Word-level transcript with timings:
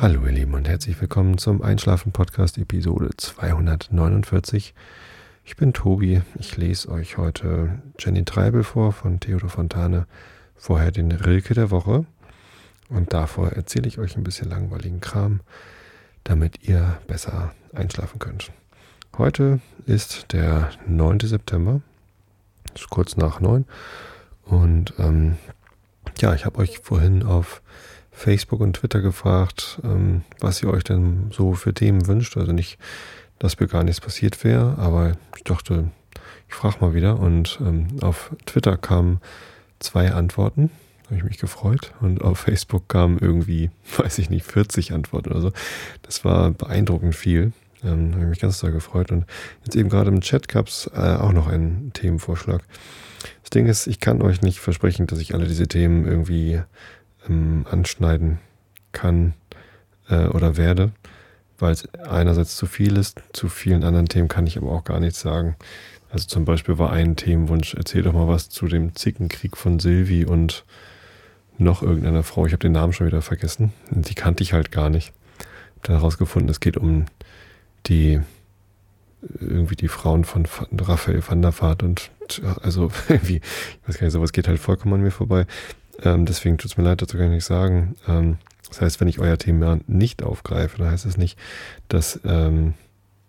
Hallo 0.00 0.24
ihr 0.24 0.32
Lieben 0.32 0.54
und 0.54 0.66
herzlich 0.66 0.98
willkommen 0.98 1.36
zum 1.36 1.60
Einschlafen 1.60 2.10
Podcast 2.10 2.56
Episode 2.56 3.10
249. 3.14 4.72
Ich 5.44 5.56
bin 5.56 5.74
Tobi, 5.74 6.22
ich 6.38 6.56
lese 6.56 6.88
euch 6.88 7.18
heute 7.18 7.82
Jenny 7.98 8.24
Treibel 8.24 8.64
vor 8.64 8.92
von 8.92 9.20
Theodor 9.20 9.50
Fontane, 9.50 10.06
vorher 10.56 10.90
den 10.90 11.12
Rilke 11.12 11.52
der 11.52 11.70
Woche 11.70 12.06
und 12.88 13.12
davor 13.12 13.52
erzähle 13.52 13.88
ich 13.88 13.98
euch 13.98 14.16
ein 14.16 14.24
bisschen 14.24 14.48
langweiligen 14.48 15.00
Kram, 15.00 15.40
damit 16.24 16.66
ihr 16.66 16.98
besser 17.06 17.52
einschlafen 17.74 18.18
könnt. 18.18 18.52
Heute 19.18 19.60
ist 19.84 20.32
der 20.32 20.70
9. 20.86 21.20
September, 21.20 21.82
ist 22.74 22.88
kurz 22.88 23.18
nach 23.18 23.40
9 23.40 23.66
und 24.46 24.94
ähm, 24.98 25.36
ja, 26.22 26.32
ich 26.32 26.46
habe 26.46 26.58
euch 26.58 26.78
vorhin 26.78 27.22
auf 27.22 27.60
Facebook 28.12 28.60
und 28.60 28.74
Twitter 28.74 29.00
gefragt, 29.00 29.80
ähm, 29.84 30.22
was 30.40 30.62
ihr 30.62 30.70
euch 30.70 30.84
denn 30.84 31.30
so 31.32 31.54
für 31.54 31.72
Themen 31.72 32.06
wünscht. 32.06 32.36
Also 32.36 32.52
nicht, 32.52 32.78
dass 33.38 33.58
mir 33.58 33.66
gar 33.66 33.84
nichts 33.84 34.00
passiert 34.00 34.42
wäre, 34.44 34.76
aber 34.78 35.12
ich 35.36 35.44
dachte, 35.44 35.90
ich 36.48 36.54
frage 36.54 36.76
mal 36.80 36.94
wieder. 36.94 37.18
Und 37.18 37.58
ähm, 37.60 37.86
auf 38.00 38.34
Twitter 38.46 38.76
kamen 38.76 39.20
zwei 39.78 40.12
Antworten. 40.12 40.70
Habe 41.06 41.16
ich 41.16 41.24
mich 41.24 41.38
gefreut. 41.38 41.92
Und 42.00 42.22
auf 42.22 42.40
Facebook 42.40 42.88
kamen 42.88 43.18
irgendwie, 43.18 43.70
weiß 43.96 44.18
ich 44.18 44.30
nicht, 44.30 44.44
40 44.44 44.92
Antworten 44.92 45.30
oder 45.30 45.40
so. 45.40 45.52
Das 46.02 46.24
war 46.24 46.50
beeindruckend 46.50 47.14
viel. 47.14 47.52
Ähm, 47.82 48.12
habe 48.12 48.24
ich 48.24 48.28
mich 48.28 48.40
ganz 48.40 48.60
doll 48.60 48.72
gefreut. 48.72 49.10
Und 49.10 49.24
jetzt 49.64 49.76
eben 49.76 49.88
gerade 49.88 50.10
im 50.10 50.20
Chat 50.20 50.48
gab 50.48 50.68
es 50.68 50.90
äh, 50.94 50.98
auch 50.98 51.32
noch 51.32 51.46
einen 51.46 51.92
Themenvorschlag. 51.92 52.62
Das 53.42 53.50
Ding 53.50 53.66
ist, 53.66 53.86
ich 53.86 54.00
kann 54.00 54.22
euch 54.22 54.42
nicht 54.42 54.58
versprechen, 54.58 55.06
dass 55.06 55.18
ich 55.18 55.34
alle 55.34 55.46
diese 55.46 55.68
Themen 55.68 56.06
irgendwie 56.06 56.60
ähm, 57.28 57.66
anschneiden 57.70 58.38
kann 58.92 59.34
äh, 60.08 60.26
oder 60.26 60.56
werde, 60.56 60.92
weil 61.58 61.72
es 61.72 61.92
einerseits 61.94 62.56
zu 62.56 62.66
viel 62.66 62.96
ist, 62.96 63.22
zu 63.32 63.48
vielen 63.48 63.84
anderen 63.84 64.08
Themen 64.08 64.28
kann 64.28 64.46
ich 64.46 64.56
aber 64.56 64.70
auch 64.70 64.84
gar 64.84 65.00
nichts 65.00 65.20
sagen. 65.20 65.56
Also 66.10 66.26
zum 66.26 66.44
Beispiel 66.44 66.78
war 66.78 66.90
ein 66.90 67.16
Themenwunsch, 67.16 67.74
erzähl 67.74 68.02
doch 68.02 68.12
mal 68.12 68.26
was 68.26 68.48
zu 68.48 68.66
dem 68.66 68.96
Zickenkrieg 68.96 69.56
von 69.56 69.78
Silvi 69.78 70.24
und 70.24 70.64
noch 71.56 71.82
irgendeiner 71.82 72.22
Frau. 72.22 72.46
Ich 72.46 72.52
habe 72.52 72.62
den 72.62 72.72
Namen 72.72 72.92
schon 72.92 73.06
wieder 73.06 73.22
vergessen. 73.22 73.72
Die 73.90 74.14
kannte 74.14 74.42
ich 74.42 74.52
halt 74.52 74.72
gar 74.72 74.90
nicht. 74.90 75.12
Hab 75.76 75.84
dann 75.84 75.96
herausgefunden, 75.96 76.50
es 76.50 76.60
geht 76.60 76.76
um 76.76 77.04
die 77.86 78.20
irgendwie 79.38 79.76
die 79.76 79.88
Frauen 79.88 80.24
von 80.24 80.46
Raphael 80.80 81.22
van 81.26 81.42
der 81.42 81.58
Vaart 81.58 81.82
und 81.82 82.10
also 82.62 82.90
irgendwie, 83.08 83.36
ich 83.36 83.88
weiß 83.88 83.98
gar 83.98 84.06
nicht, 84.06 84.12
sowas 84.12 84.32
geht 84.32 84.48
halt 84.48 84.58
vollkommen 84.58 84.94
an 84.94 85.02
mir 85.02 85.10
vorbei. 85.10 85.46
Ähm, 86.02 86.26
deswegen 86.26 86.58
tut 86.58 86.70
es 86.70 86.76
mir 86.76 86.84
leid, 86.84 87.02
dazu 87.02 87.16
kann 87.16 87.26
ich 87.26 87.32
nicht 87.32 87.44
sagen. 87.44 87.96
Ähm, 88.08 88.38
das 88.68 88.80
heißt, 88.80 89.00
wenn 89.00 89.08
ich 89.08 89.18
euer 89.18 89.36
Thema 89.36 89.78
nicht 89.86 90.22
aufgreife, 90.22 90.78
dann 90.78 90.90
heißt 90.90 91.06
es 91.06 91.16
nicht, 91.16 91.38
dass, 91.88 92.20
ähm, 92.24 92.74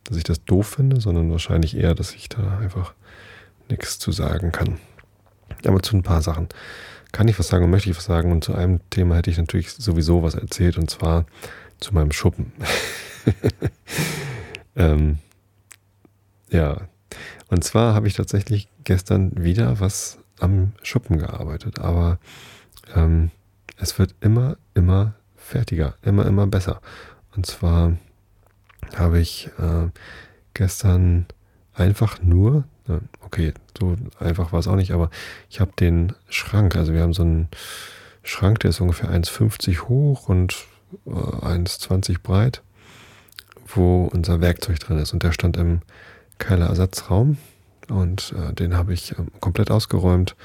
dass 0.04 0.18
ich 0.18 0.24
das 0.24 0.44
doof 0.46 0.68
finde, 0.68 1.02
sondern 1.02 1.32
wahrscheinlich 1.32 1.76
eher, 1.76 1.96
dass 1.96 2.14
ich 2.14 2.30
da 2.30 2.60
einfach 2.60 2.94
nichts 3.70 4.00
zu 4.00 4.12
sagen 4.12 4.52
kann. 4.52 4.78
Aber 5.66 5.82
zu 5.82 5.96
ein 5.96 6.04
paar 6.04 6.22
Sachen 6.22 6.48
kann 7.12 7.28
ich 7.28 7.38
was 7.38 7.48
sagen 7.48 7.66
und 7.66 7.72
möchte 7.72 7.90
ich 7.90 7.98
was 7.98 8.06
sagen. 8.06 8.32
Und 8.32 8.44
zu 8.44 8.54
einem 8.54 8.80
Thema 8.90 9.16
hätte 9.16 9.32
ich 9.32 9.38
natürlich 9.38 9.72
sowieso 9.72 10.24
was 10.24 10.36
erzählt, 10.36 10.78
und 10.78 10.90
zwar 10.90 11.26
zu 11.80 11.94
meinem 11.94 12.12
Schuppen. 12.12 12.54
ähm, 14.76 15.18
ja, 16.50 16.88
und 17.50 17.64
zwar 17.64 17.94
habe 17.94 18.08
ich 18.08 18.14
tatsächlich 18.14 18.68
gestern 18.84 19.44
wieder 19.44 19.80
was 19.80 20.21
am 20.42 20.74
Schuppen 20.84 21.18
gearbeitet, 21.18 21.80
aber 21.80 22.20
ähm, 22.96 23.32
es 23.78 23.98
wird 24.00 24.16
immer, 24.22 24.58
immer 24.74 25.14
fertiger, 25.36 25.96
immer, 26.02 26.26
immer 26.26 26.48
besser. 26.48 26.82
Und 27.36 27.46
zwar 27.46 27.98
habe 28.96 29.20
ich 29.20 29.50
äh, 29.60 29.90
gestern 30.54 31.26
einfach 31.74 32.22
nur, 32.22 32.66
äh, 32.88 33.00
okay, 33.22 33.54
so 33.78 33.96
einfach 34.20 34.52
war 34.52 34.60
es 34.60 34.68
auch 34.68 34.76
nicht, 34.76 34.92
aber 34.92 35.10
ich 35.50 35.60
habe 35.60 35.72
den 35.80 36.14
Schrank, 36.30 36.76
also 36.76 36.94
wir 36.94 37.02
haben 37.02 37.14
so 37.14 37.24
einen 37.24 37.48
Schrank, 38.24 38.60
der 38.60 38.70
ist 38.70 38.82
ungefähr 38.82 39.10
1,50 39.10 39.88
hoch 39.88 40.30
und 40.30 40.66
äh, 41.06 41.10
1,20 41.10 42.22
breit, 42.22 42.62
wo 43.68 44.06
unser 44.06 44.42
Werkzeug 44.42 44.80
drin 44.80 44.98
ist. 44.98 45.14
Und 45.14 45.24
der 45.24 45.32
stand 45.32 45.58
im 45.58 45.82
Keilerersatzraum 46.38 47.38
und 47.90 48.34
äh, 48.38 48.54
den 48.54 48.76
habe 48.76 48.94
ich 48.94 49.12
äh, 49.14 49.16
komplett 49.40 49.72
ausgeräumt 49.72 50.36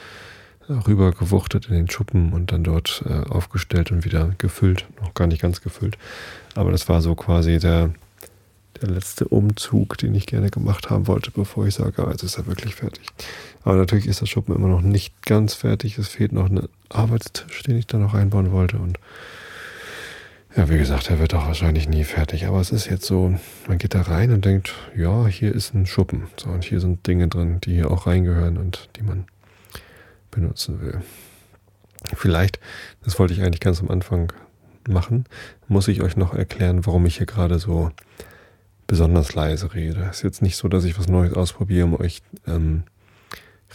rübergewuchtet 0.68 1.68
in 1.68 1.74
den 1.74 1.90
Schuppen 1.90 2.32
und 2.32 2.52
dann 2.52 2.64
dort 2.64 3.04
äh, 3.08 3.28
aufgestellt 3.28 3.90
und 3.90 4.04
wieder 4.04 4.32
gefüllt. 4.38 4.86
Noch 5.00 5.14
gar 5.14 5.26
nicht 5.26 5.40
ganz 5.40 5.60
gefüllt. 5.60 5.96
Aber 6.54 6.72
das 6.72 6.88
war 6.88 7.00
so 7.00 7.14
quasi 7.14 7.58
der, 7.58 7.90
der 8.80 8.90
letzte 8.90 9.28
Umzug, 9.28 9.98
den 9.98 10.14
ich 10.14 10.26
gerne 10.26 10.50
gemacht 10.50 10.90
haben 10.90 11.06
wollte, 11.06 11.30
bevor 11.30 11.66
ich 11.66 11.74
sage, 11.74 12.04
ah, 12.04 12.10
jetzt 12.10 12.22
ist 12.22 12.36
er 12.36 12.46
wirklich 12.46 12.74
fertig. 12.74 13.06
Aber 13.62 13.76
natürlich 13.76 14.06
ist 14.06 14.20
der 14.20 14.26
Schuppen 14.26 14.54
immer 14.54 14.68
noch 14.68 14.82
nicht 14.82 15.24
ganz 15.24 15.54
fertig. 15.54 15.98
Es 15.98 16.08
fehlt 16.08 16.32
noch 16.32 16.48
ein 16.48 16.68
Arbeitstisch, 16.88 17.62
den 17.62 17.76
ich 17.76 17.86
da 17.86 17.98
noch 17.98 18.14
einbauen 18.14 18.52
wollte. 18.52 18.78
Und 18.78 18.98
ja, 20.56 20.70
wie 20.70 20.78
gesagt, 20.78 21.10
er 21.10 21.18
wird 21.18 21.34
auch 21.34 21.46
wahrscheinlich 21.46 21.88
nie 21.88 22.04
fertig. 22.04 22.46
Aber 22.46 22.60
es 22.60 22.70
ist 22.70 22.86
jetzt 22.86 23.04
so, 23.04 23.34
man 23.68 23.78
geht 23.78 23.94
da 23.94 24.02
rein 24.02 24.32
und 24.32 24.44
denkt, 24.44 24.74
ja, 24.96 25.26
hier 25.26 25.54
ist 25.54 25.74
ein 25.74 25.86
Schuppen. 25.86 26.28
So, 26.36 26.48
und 26.48 26.64
hier 26.64 26.80
sind 26.80 27.06
Dinge 27.06 27.28
drin, 27.28 27.60
die 27.60 27.74
hier 27.74 27.90
auch 27.90 28.06
reingehören 28.06 28.56
und 28.56 28.88
die 28.96 29.02
man 29.02 29.26
benutzen 30.30 30.80
will. 30.80 31.02
Vielleicht, 32.14 32.58
das 33.04 33.18
wollte 33.18 33.34
ich 33.34 33.42
eigentlich 33.42 33.60
ganz 33.60 33.80
am 33.80 33.90
Anfang 33.90 34.32
machen, 34.88 35.24
muss 35.68 35.88
ich 35.88 36.02
euch 36.02 36.16
noch 36.16 36.34
erklären, 36.34 36.86
warum 36.86 37.04
ich 37.06 37.16
hier 37.16 37.26
gerade 37.26 37.58
so 37.58 37.90
besonders 38.86 39.34
leise 39.34 39.74
rede. 39.74 40.06
Es 40.10 40.18
ist 40.18 40.22
jetzt 40.22 40.42
nicht 40.42 40.56
so, 40.56 40.68
dass 40.68 40.84
ich 40.84 40.98
was 40.98 41.08
Neues 41.08 41.34
ausprobiere, 41.34 41.86
um 41.86 42.00
euch 42.00 42.22
ähm, 42.46 42.84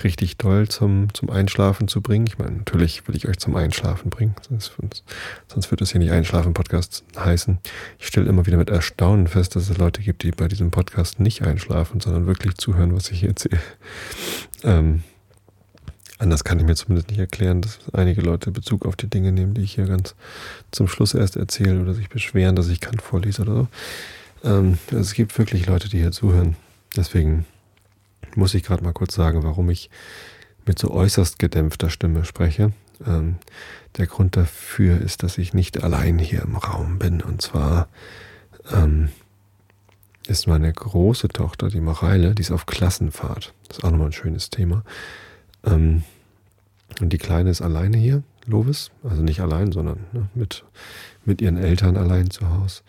richtig 0.04 0.38
doll 0.38 0.68
zum, 0.68 1.14
zum 1.14 1.30
Einschlafen 1.30 1.88
zu 1.88 2.02
bringen. 2.02 2.26
Ich 2.28 2.38
meine, 2.38 2.58
natürlich 2.58 3.08
will 3.08 3.16
ich 3.16 3.28
euch 3.28 3.38
zum 3.38 3.56
Einschlafen 3.56 4.10
bringen, 4.10 4.36
sonst, 4.48 4.74
sonst 5.48 5.72
wird 5.72 5.82
es 5.82 5.92
hier 5.92 6.00
nicht 6.00 6.12
Einschlafen-Podcast 6.12 7.04
heißen. 7.18 7.60
Ich 8.00 8.08
stelle 8.08 8.28
immer 8.28 8.46
wieder 8.46 8.58
mit 8.58 8.70
Erstaunen 8.70 9.28
fest, 9.28 9.56
dass 9.56 9.70
es 9.70 9.78
Leute 9.78 10.02
gibt, 10.02 10.24
die 10.24 10.32
bei 10.32 10.48
diesem 10.48 10.72
Podcast 10.72 11.20
nicht 11.20 11.44
einschlafen, 11.44 12.00
sondern 12.00 12.26
wirklich 12.26 12.56
zuhören, 12.56 12.96
was 12.96 13.12
ich 13.12 13.20
hier 13.20 13.30
erzähle. 13.30 13.60
Ähm, 14.64 15.04
Anders 16.22 16.44
kann 16.44 16.60
ich 16.60 16.66
mir 16.66 16.76
zumindest 16.76 17.10
nicht 17.10 17.18
erklären, 17.18 17.62
dass 17.62 17.80
einige 17.94 18.22
Leute 18.22 18.52
Bezug 18.52 18.86
auf 18.86 18.96
die 18.96 19.10
Dinge 19.10 19.32
nehmen, 19.32 19.56
die 19.56 19.62
ich 19.62 19.74
hier 19.74 19.88
ganz 19.88 20.14
zum 20.70 20.88
Schluss 20.88 21.16
erst 21.16 21.36
erzähle 21.36 21.82
oder 21.82 21.96
sich 21.96 22.10
beschweren, 22.10 22.56
dass 22.56 22.68
ich 22.68 22.80
Kant 22.80 23.02
vorlese 23.02 23.42
oder 23.42 23.56
so. 23.56 23.68
Ähm, 24.44 24.78
also 24.92 25.00
es 25.00 25.16
gibt 25.16 25.36
wirklich 25.40 25.66
Leute, 25.66 25.90
die 25.90 25.98
hier 25.98 26.12
zuhören. 26.12 26.58
Deswegen 26.96 27.48
muss 28.36 28.54
ich 28.54 28.64
gerade 28.64 28.84
mal 28.84 28.94
kurz 28.94 29.16
sagen, 29.16 29.44
warum 29.44 29.70
ich 29.70 29.90
mit 30.66 30.80
so 30.80 30.92
äußerst 30.92 31.40
gedämpfter 31.40 31.90
Stimme 31.90 32.26
spreche. 32.26 32.72
Ähm, 33.06 33.36
der 33.98 34.08
Grund 34.08 34.38
dafür 34.38 35.00
ist, 35.02 35.24
dass 35.24 35.38
ich 35.38 35.54
nicht 35.54 35.84
allein 35.84 36.20
hier 36.20 36.44
im 36.44 36.56
Raum 36.56 37.00
bin. 37.00 37.22
Und 37.22 37.42
zwar 37.42 37.88
ähm, 38.72 39.10
ist 40.28 40.48
meine 40.48 40.72
große 40.72 41.30
Tochter, 41.30 41.70
die 41.70 41.82
Mareile, 41.82 42.36
die 42.36 42.42
ist 42.42 42.52
auf 42.52 42.66
Klassenfahrt. 42.66 43.54
Das 43.68 43.80
ist 43.80 43.84
auch 43.84 43.92
nochmal 43.92 44.08
ein 44.08 44.14
schönes 44.14 44.50
Thema. 44.50 44.84
Ähm, 45.66 46.04
und 47.00 47.12
die 47.12 47.18
Kleine 47.18 47.50
ist 47.50 47.62
alleine 47.62 47.98
hier, 47.98 48.24
Lovis. 48.46 48.92
Also 49.04 49.24
nicht 49.24 49.40
allein, 49.42 49.72
sondern 49.72 50.06
ne, 50.12 50.30
mit, 50.36 50.64
mit 51.26 51.42
ihren 51.42 51.58
Eltern 51.58 51.98
allein 51.98 52.30
zu 52.30 52.50
Hause. 52.50 52.82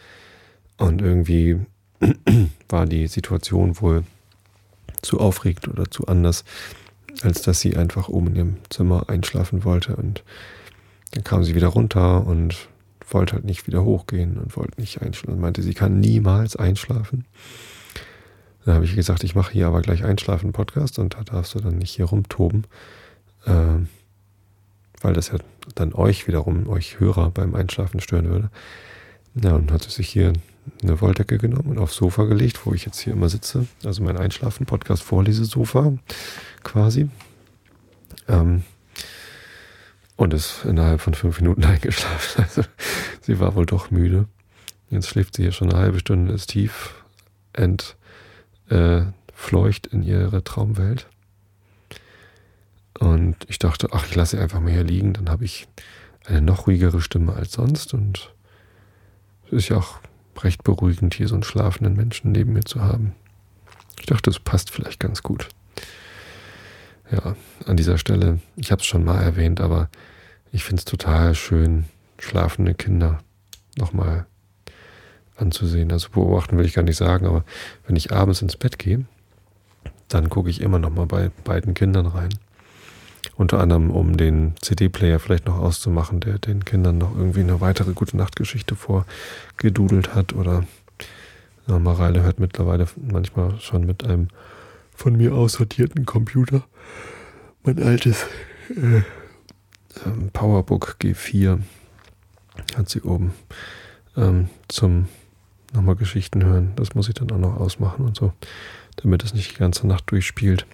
Und 0.77 1.01
irgendwie 1.01 1.59
war 2.69 2.87
die 2.87 3.07
Situation 3.07 3.81
wohl 3.81 4.05
zu 5.03 5.21
aufregend 5.21 5.69
oder 5.69 5.91
zu 5.91 6.07
anders, 6.07 6.45
als 7.23 7.43
dass 7.43 7.61
sie 7.61 7.77
einfach 7.77 8.09
oben 8.09 8.29
in 8.29 8.37
ihrem 8.37 8.57
Zimmer 8.71 9.09
einschlafen 9.09 9.65
wollte. 9.65 9.97
Und 9.97 10.25
dann 11.13 11.25
kam 11.25 11.45
sie 11.45 11.55
wieder 11.55 11.69
runter 11.69 12.27
und 12.27 12.69
wollte 13.11 13.35
halt 13.35 13.45
nicht 13.45 13.67
wieder 13.67 13.85
hochgehen 13.85 14.39
und 14.39 14.57
wollte 14.57 14.81
nicht 14.81 15.03
einschlafen. 15.03 15.35
Und 15.35 15.41
meinte, 15.41 15.63
sie 15.63 15.75
kann 15.75 16.01
niemals 16.01 16.57
einschlafen. 16.57 17.27
Dann 18.65 18.75
habe 18.75 18.85
ich 18.85 18.95
gesagt, 18.95 19.25
ich 19.25 19.35
mache 19.35 19.53
hier 19.53 19.67
aber 19.67 19.83
gleich 19.83 20.05
Einschlafen 20.05 20.53
Podcast 20.53 20.99
und 20.99 21.15
da 21.15 21.25
darfst 21.25 21.55
du 21.55 21.59
dann 21.59 21.79
nicht 21.79 21.91
hier 21.91 22.05
rumtoben, 22.05 22.67
äh, 23.45 23.85
weil 25.01 25.13
das 25.15 25.29
ja 25.29 25.39
dann 25.75 25.93
euch 25.93 26.29
wiederum, 26.29 26.69
euch 26.69 27.01
Hörer 27.01 27.31
beim 27.31 27.55
Einschlafen 27.55 28.01
stören 28.01 28.29
würde. 28.29 28.51
Ja, 29.35 29.55
und 29.57 29.73
hat 29.73 29.83
sich 29.83 30.09
hier 30.09 30.33
eine 30.83 31.01
Wolldecke 31.01 31.39
genommen 31.39 31.71
und 31.71 31.79
aufs 31.79 31.97
Sofa 31.97 32.25
gelegt, 32.25 32.67
wo 32.67 32.73
ich 32.73 32.85
jetzt 32.85 33.01
hier 33.01 33.13
immer 33.13 33.29
sitze. 33.29 33.67
Also 33.85 34.03
mein 34.03 34.17
Einschlafen-Podcast 34.17 35.03
Vorlesesofa 35.03 35.93
quasi. 36.63 37.09
Ähm, 38.29 38.63
und 40.17 40.35
ist 40.35 40.65
innerhalb 40.65 41.01
von 41.01 41.15
fünf 41.15 41.41
Minuten 41.41 41.65
eingeschlafen. 41.65 42.45
Also 42.45 42.63
sie 43.21 43.41
war 43.41 43.55
wohl 43.55 43.67
doch 43.67 43.91
müde. 43.91 44.27
Jetzt 44.91 45.09
schläft 45.09 45.37
sie 45.37 45.43
hier 45.43 45.53
schon 45.53 45.71
eine 45.71 45.81
halbe 45.81 45.99
Stunde, 45.99 46.35
ist 46.35 46.49
tief 46.49 46.95
ent 47.53 47.97
äh, 48.69 49.03
in 49.91 50.03
ihre 50.03 50.45
Traumwelt. 50.45 51.09
Und 52.99 53.37
ich 53.49 53.59
dachte, 53.59 53.89
ach, 53.93 54.07
ich 54.07 54.15
lasse 54.15 54.37
sie 54.37 54.43
einfach 54.43 54.61
mal 54.61 54.73
hier 54.73 54.85
liegen, 54.85 55.15
dann 55.15 55.29
habe 55.29 55.45
ich 55.45 55.67
eine 56.25 56.41
noch 56.41 56.67
ruhigere 56.67 57.01
Stimme 57.01 57.33
als 57.33 57.53
sonst 57.53 57.93
und 57.95 58.33
ist 59.51 59.69
ja 59.69 59.79
auch 59.79 59.99
recht 60.41 60.65
beruhigend, 60.65 61.15
hier 61.15 61.29
so 61.29 61.35
einen 61.35 61.43
schlafenden 61.43 61.95
Menschen 61.95 62.33
neben 62.33 62.53
mir 62.53 62.65
zu 62.65 62.83
haben. 62.83 63.15
Ich 64.01 64.07
dachte, 64.07 64.31
es 64.31 64.41
passt 64.41 64.71
vielleicht 64.71 65.01
ganz 65.01 65.23
gut. 65.23 65.49
Ja, 67.11 67.37
an 67.67 67.77
dieser 67.77 67.99
Stelle, 67.99 68.41
ich 68.57 68.73
habe 68.73 68.81
es 68.81 68.87
schon 68.87 69.05
mal 69.05 69.23
erwähnt, 69.23 69.61
aber 69.61 69.89
ich 70.51 70.65
finde 70.65 70.81
es 70.81 70.85
total 70.85 71.35
schön, 71.35 71.85
schlafende 72.19 72.75
Kinder 72.75 73.21
nochmal 73.77 74.27
anzusehen. 75.37 75.93
Also 75.93 76.09
beobachten 76.11 76.57
will 76.59 76.65
ich 76.65 76.75
gar 76.75 76.83
nicht 76.83 76.97
sagen, 76.97 77.27
aber 77.27 77.45
wenn 77.87 77.97
ich 77.97 78.13
abends 78.13 78.43
ins 78.43 78.57
Bett 78.57 78.79
gehe, 78.79 79.05
dann 80.09 80.31
gucke 80.31 80.51
ich 80.51 80.61
immer 80.61 80.79
nochmal 80.79 81.07
bei 81.07 81.31
beiden 81.45 81.75
Kindern 81.75 82.07
rein. 82.07 82.31
Unter 83.37 83.61
anderem, 83.61 83.91
um 83.91 84.17
den 84.17 84.55
CD-Player 84.61 85.19
vielleicht 85.19 85.47
noch 85.47 85.59
auszumachen, 85.59 86.21
der 86.21 86.39
den 86.39 86.65
Kindern 86.65 86.99
noch 86.99 87.17
irgendwie 87.17 87.41
eine 87.41 87.61
weitere 87.61 87.93
gute 87.93 88.17
Nachtgeschichte 88.17 88.77
vorgedudelt 88.77 90.15
hat. 90.15 90.33
Oder 90.33 90.65
ja, 91.67 91.79
Mareile 91.79 92.23
hört 92.23 92.41
mittlerweile 92.41 92.87
manchmal 92.97 93.59
schon 93.61 93.87
mit 93.87 94.05
einem 94.05 94.29
von 94.95 95.17
mir 95.17 95.35
aussortierten 95.35 96.05
Computer 96.05 96.65
mein 97.65 97.83
altes 97.83 98.27
äh, 98.71 99.03
ähm, 100.05 100.31
Powerbook 100.33 100.97
G4 101.01 101.61
hat 102.77 102.89
sie 102.89 103.03
oben 103.03 103.33
ähm, 104.17 104.49
zum 104.69 105.07
nochmal 105.73 105.97
Geschichten 105.97 106.45
hören. 106.45 106.73
Das 106.77 106.95
muss 106.95 107.09
ich 107.09 107.15
dann 107.15 107.31
auch 107.31 107.39
noch 107.39 107.57
ausmachen 107.57 108.05
und 108.05 108.17
so, 108.17 108.33
damit 108.97 109.23
es 109.23 109.33
nicht 109.33 109.53
die 109.53 109.59
ganze 109.59 109.87
Nacht 109.87 110.11
durchspielt. 110.11 110.67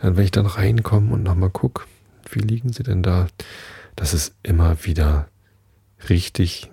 Dann, 0.00 0.16
wenn 0.16 0.24
ich 0.24 0.30
dann 0.30 0.46
reinkomme 0.46 1.12
und 1.12 1.22
nochmal 1.22 1.50
gucke, 1.50 1.84
wie 2.30 2.40
liegen 2.40 2.72
sie 2.72 2.82
denn 2.82 3.02
da? 3.02 3.26
Das 3.96 4.14
ist 4.14 4.34
immer 4.42 4.84
wieder 4.84 5.28
richtig 6.08 6.70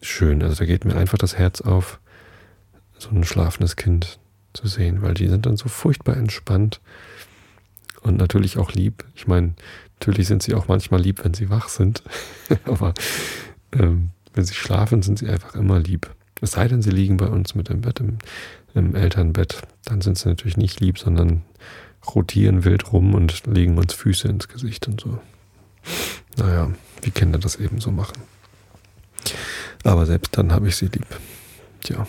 schön. 0.00 0.42
Also 0.42 0.56
da 0.56 0.64
geht 0.64 0.84
mir 0.84 0.96
einfach 0.96 1.18
das 1.18 1.36
Herz 1.36 1.60
auf, 1.60 2.00
so 2.98 3.10
ein 3.10 3.24
schlafendes 3.24 3.76
Kind 3.76 4.18
zu 4.52 4.66
sehen, 4.66 5.02
weil 5.02 5.14
die 5.14 5.28
sind 5.28 5.46
dann 5.46 5.56
so 5.56 5.68
furchtbar 5.68 6.16
entspannt 6.16 6.80
und 8.02 8.16
natürlich 8.16 8.58
auch 8.58 8.72
lieb. 8.72 9.04
Ich 9.14 9.26
meine, 9.26 9.54
natürlich 9.98 10.28
sind 10.28 10.42
sie 10.42 10.54
auch 10.54 10.68
manchmal 10.68 11.00
lieb, 11.00 11.24
wenn 11.24 11.34
sie 11.34 11.50
wach 11.50 11.68
sind, 11.68 12.02
aber 12.64 12.94
ähm, 13.72 14.10
wenn 14.34 14.44
sie 14.44 14.54
schlafen, 14.54 15.02
sind 15.02 15.18
sie 15.18 15.28
einfach 15.28 15.54
immer 15.54 15.78
lieb. 15.78 16.10
Es 16.40 16.52
sei 16.52 16.66
denn, 16.68 16.82
sie 16.82 16.90
liegen 16.90 17.16
bei 17.16 17.26
uns 17.26 17.54
mit 17.54 17.70
im 17.70 17.82
Bett, 17.82 18.00
im, 18.00 18.18
im 18.74 18.94
Elternbett, 18.94 19.62
dann 19.84 20.00
sind 20.00 20.18
sie 20.18 20.28
natürlich 20.28 20.56
nicht 20.56 20.80
lieb, 20.80 20.98
sondern 20.98 21.42
rotieren 22.06 22.64
wild 22.64 22.92
rum 22.92 23.14
und 23.14 23.46
legen 23.46 23.78
uns 23.78 23.94
Füße 23.94 24.28
ins 24.28 24.48
Gesicht 24.48 24.88
und 24.88 25.00
so. 25.00 25.18
Naja, 26.36 26.70
wie 27.02 27.10
Kinder 27.10 27.38
das 27.38 27.56
eben 27.56 27.80
so 27.80 27.90
machen. 27.90 28.22
Aber 29.84 30.06
selbst 30.06 30.36
dann 30.36 30.52
habe 30.52 30.68
ich 30.68 30.76
sie 30.76 30.86
lieb. 30.86 31.06
Tja, 31.80 32.06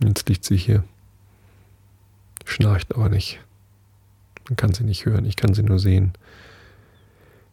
jetzt 0.00 0.28
liegt 0.28 0.44
sie 0.44 0.56
hier. 0.56 0.84
Schnarcht 2.44 2.94
aber 2.94 3.08
nicht. 3.08 3.40
Man 4.48 4.56
kann 4.56 4.74
sie 4.74 4.84
nicht 4.84 5.06
hören, 5.06 5.24
ich 5.24 5.36
kann 5.36 5.54
sie 5.54 5.62
nur 5.62 5.78
sehen, 5.78 6.12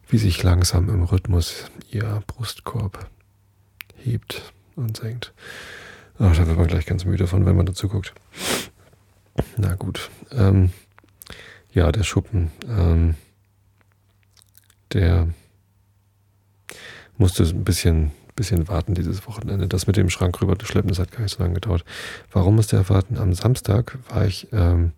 wie 0.08 0.18
sich 0.18 0.42
langsam 0.42 0.88
im 0.88 1.04
Rhythmus 1.04 1.70
ihr 1.90 2.22
Brustkorb 2.26 3.08
hebt 3.96 4.52
und 4.74 4.96
senkt. 4.96 5.32
Ach, 6.18 6.36
da 6.36 6.46
wird 6.46 6.58
man 6.58 6.66
gleich 6.66 6.86
ganz 6.86 7.04
müde 7.04 7.26
von, 7.26 7.46
wenn 7.46 7.56
man 7.56 7.66
dazu 7.66 7.88
guckt. 7.88 8.12
Na 9.56 9.74
gut. 9.74 10.10
Ähm, 10.32 10.70
ja, 11.72 11.92
der 11.92 12.02
Schuppen, 12.02 12.50
ähm, 12.68 13.14
der 14.92 15.28
musste 17.16 17.44
ein 17.44 17.64
bisschen, 17.64 18.10
bisschen 18.34 18.66
warten 18.68 18.94
dieses 18.94 19.26
Wochenende. 19.26 19.68
Das 19.68 19.86
mit 19.86 19.96
dem 19.96 20.10
Schrank 20.10 20.40
rüber 20.40 20.58
zu 20.58 20.66
schleppen, 20.66 20.88
das 20.88 20.98
hat 20.98 21.12
gar 21.12 21.20
nicht 21.20 21.36
so 21.36 21.42
lange 21.42 21.54
gedauert. 21.54 21.84
Warum 22.32 22.56
musste 22.56 22.76
er 22.76 22.88
warten? 22.88 23.18
Am 23.18 23.32
Samstag 23.34 23.98
war 24.08 24.26
ich 24.26 24.48
ähm, 24.52 24.92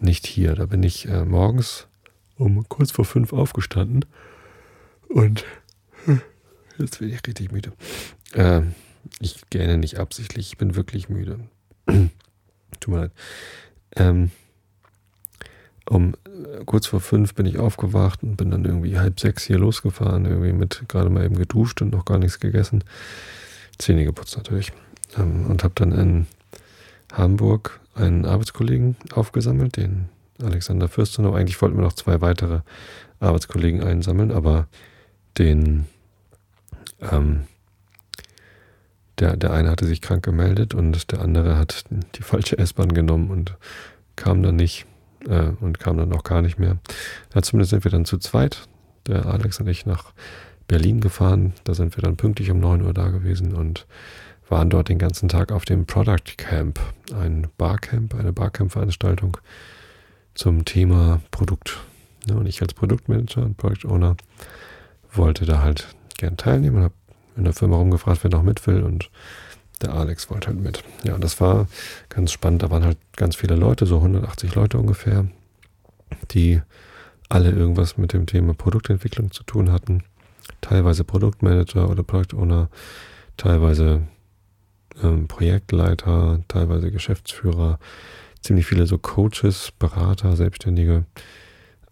nicht 0.00 0.26
hier. 0.26 0.54
Da 0.54 0.66
bin 0.66 0.82
ich 0.82 1.06
äh, 1.08 1.24
morgens 1.24 1.86
um 2.36 2.68
kurz 2.68 2.90
vor 2.90 3.04
fünf 3.04 3.32
aufgestanden 3.32 4.04
und 5.08 5.44
jetzt 6.78 6.98
bin 6.98 7.08
ich 7.08 7.26
richtig 7.26 7.52
müde. 7.52 7.72
Äh, 8.32 8.62
ich 9.20 9.42
gähne 9.50 9.78
nicht 9.78 9.98
absichtlich, 9.98 10.48
ich 10.48 10.58
bin 10.58 10.76
wirklich 10.76 11.08
müde. 11.08 11.40
Tut 11.86 12.94
mir 12.94 13.00
leid. 13.00 13.12
Ähm, 13.96 14.30
um 15.88 16.14
äh, 16.14 16.64
kurz 16.64 16.86
vor 16.86 17.00
fünf 17.00 17.34
bin 17.34 17.46
ich 17.46 17.58
aufgewacht 17.58 18.22
und 18.22 18.36
bin 18.36 18.50
dann 18.50 18.64
irgendwie 18.64 18.98
halb 18.98 19.18
sechs 19.20 19.44
hier 19.44 19.58
losgefahren, 19.58 20.26
irgendwie 20.26 20.52
mit 20.52 20.84
gerade 20.88 21.10
mal 21.10 21.24
eben 21.24 21.36
geduscht 21.36 21.82
und 21.82 21.92
noch 21.92 22.04
gar 22.04 22.18
nichts 22.18 22.40
gegessen. 22.40 22.84
Zähne 23.78 24.04
geputzt 24.04 24.36
natürlich. 24.36 24.72
Ähm, 25.16 25.46
und 25.46 25.64
habe 25.64 25.74
dann 25.76 25.92
in 25.92 26.26
Hamburg 27.12 27.80
einen 27.94 28.26
Arbeitskollegen 28.26 28.96
aufgesammelt, 29.12 29.76
den 29.76 30.08
Alexander 30.42 30.88
Fürstenau. 30.88 31.32
Eigentlich 31.34 31.60
wollten 31.60 31.76
wir 31.76 31.82
noch 31.82 31.94
zwei 31.94 32.20
weitere 32.20 32.60
Arbeitskollegen 33.20 33.82
einsammeln, 33.82 34.30
aber 34.30 34.68
den 35.38 35.86
ähm, 37.00 37.44
der, 39.18 39.36
der 39.36 39.52
eine 39.52 39.70
hatte 39.70 39.86
sich 39.86 40.00
krank 40.00 40.24
gemeldet 40.24 40.74
und 40.74 41.10
der 41.10 41.20
andere 41.20 41.56
hat 41.56 41.84
die 42.14 42.22
falsche 42.22 42.58
S-Bahn 42.58 42.94
genommen 42.94 43.30
und 43.30 43.54
kam 44.16 44.42
dann 44.42 44.56
nicht 44.56 44.86
äh, 45.28 45.52
und 45.60 45.78
kam 45.78 45.96
dann 45.96 46.12
auch 46.12 46.24
gar 46.24 46.42
nicht 46.42 46.58
mehr. 46.58 46.78
Ja, 47.34 47.42
zumindest 47.42 47.70
sind 47.70 47.84
wir 47.84 47.90
dann 47.90 48.04
zu 48.04 48.18
zweit, 48.18 48.68
der 49.06 49.26
Alex 49.26 49.60
und 49.60 49.68
ich, 49.68 49.86
nach 49.86 50.12
Berlin 50.66 51.00
gefahren. 51.00 51.54
Da 51.64 51.74
sind 51.74 51.96
wir 51.96 52.02
dann 52.02 52.16
pünktlich 52.16 52.50
um 52.50 52.60
9 52.60 52.82
Uhr 52.82 52.92
da 52.92 53.08
gewesen 53.08 53.54
und 53.54 53.86
waren 54.48 54.70
dort 54.70 54.88
den 54.88 54.98
ganzen 54.98 55.28
Tag 55.28 55.52
auf 55.52 55.64
dem 55.64 55.86
Product 55.86 56.36
Camp, 56.36 56.80
ein 57.14 57.48
Barcamp, 57.58 58.14
eine 58.14 58.32
Barcamp-Veranstaltung 58.32 59.36
zum 60.34 60.64
Thema 60.64 61.20
Produkt. 61.30 61.78
Ja, 62.28 62.36
und 62.36 62.46
ich 62.46 62.62
als 62.62 62.74
Produktmanager 62.74 63.42
und 63.42 63.56
Product 63.56 63.88
Owner 63.88 64.16
wollte 65.12 65.46
da 65.46 65.62
halt 65.62 65.88
gern 66.16 66.36
teilnehmen 66.36 66.76
und 66.76 66.82
habe 66.84 66.94
in 67.36 67.44
der 67.44 67.52
Firma 67.52 67.76
rumgefragt, 67.76 68.24
wer 68.24 68.30
noch 68.30 68.42
mit 68.42 68.66
will 68.66 68.82
und 68.82 69.10
der 69.82 69.94
Alex 69.94 70.30
wollte 70.30 70.48
halt 70.48 70.60
mit. 70.60 70.82
Ja, 71.04 71.18
das 71.18 71.40
war 71.40 71.66
ganz 72.08 72.32
spannend. 72.32 72.62
Da 72.62 72.70
waren 72.70 72.84
halt 72.84 72.98
ganz 73.16 73.36
viele 73.36 73.54
Leute, 73.54 73.86
so 73.86 73.96
180 73.96 74.54
Leute 74.54 74.78
ungefähr, 74.78 75.26
die 76.30 76.60
alle 77.28 77.50
irgendwas 77.50 77.96
mit 77.96 78.12
dem 78.12 78.26
Thema 78.26 78.54
Produktentwicklung 78.54 79.30
zu 79.30 79.44
tun 79.44 79.70
hatten. 79.70 80.02
Teilweise 80.60 81.04
Produktmanager 81.04 81.88
oder 81.88 82.02
Product 82.02 82.36
Owner, 82.36 82.70
teilweise 83.36 84.02
ähm, 85.02 85.28
Projektleiter, 85.28 86.40
teilweise 86.48 86.90
Geschäftsführer, 86.90 87.78
ziemlich 88.42 88.66
viele 88.66 88.86
so 88.86 88.98
Coaches, 88.98 89.72
Berater, 89.78 90.36
Selbstständige. 90.36 91.04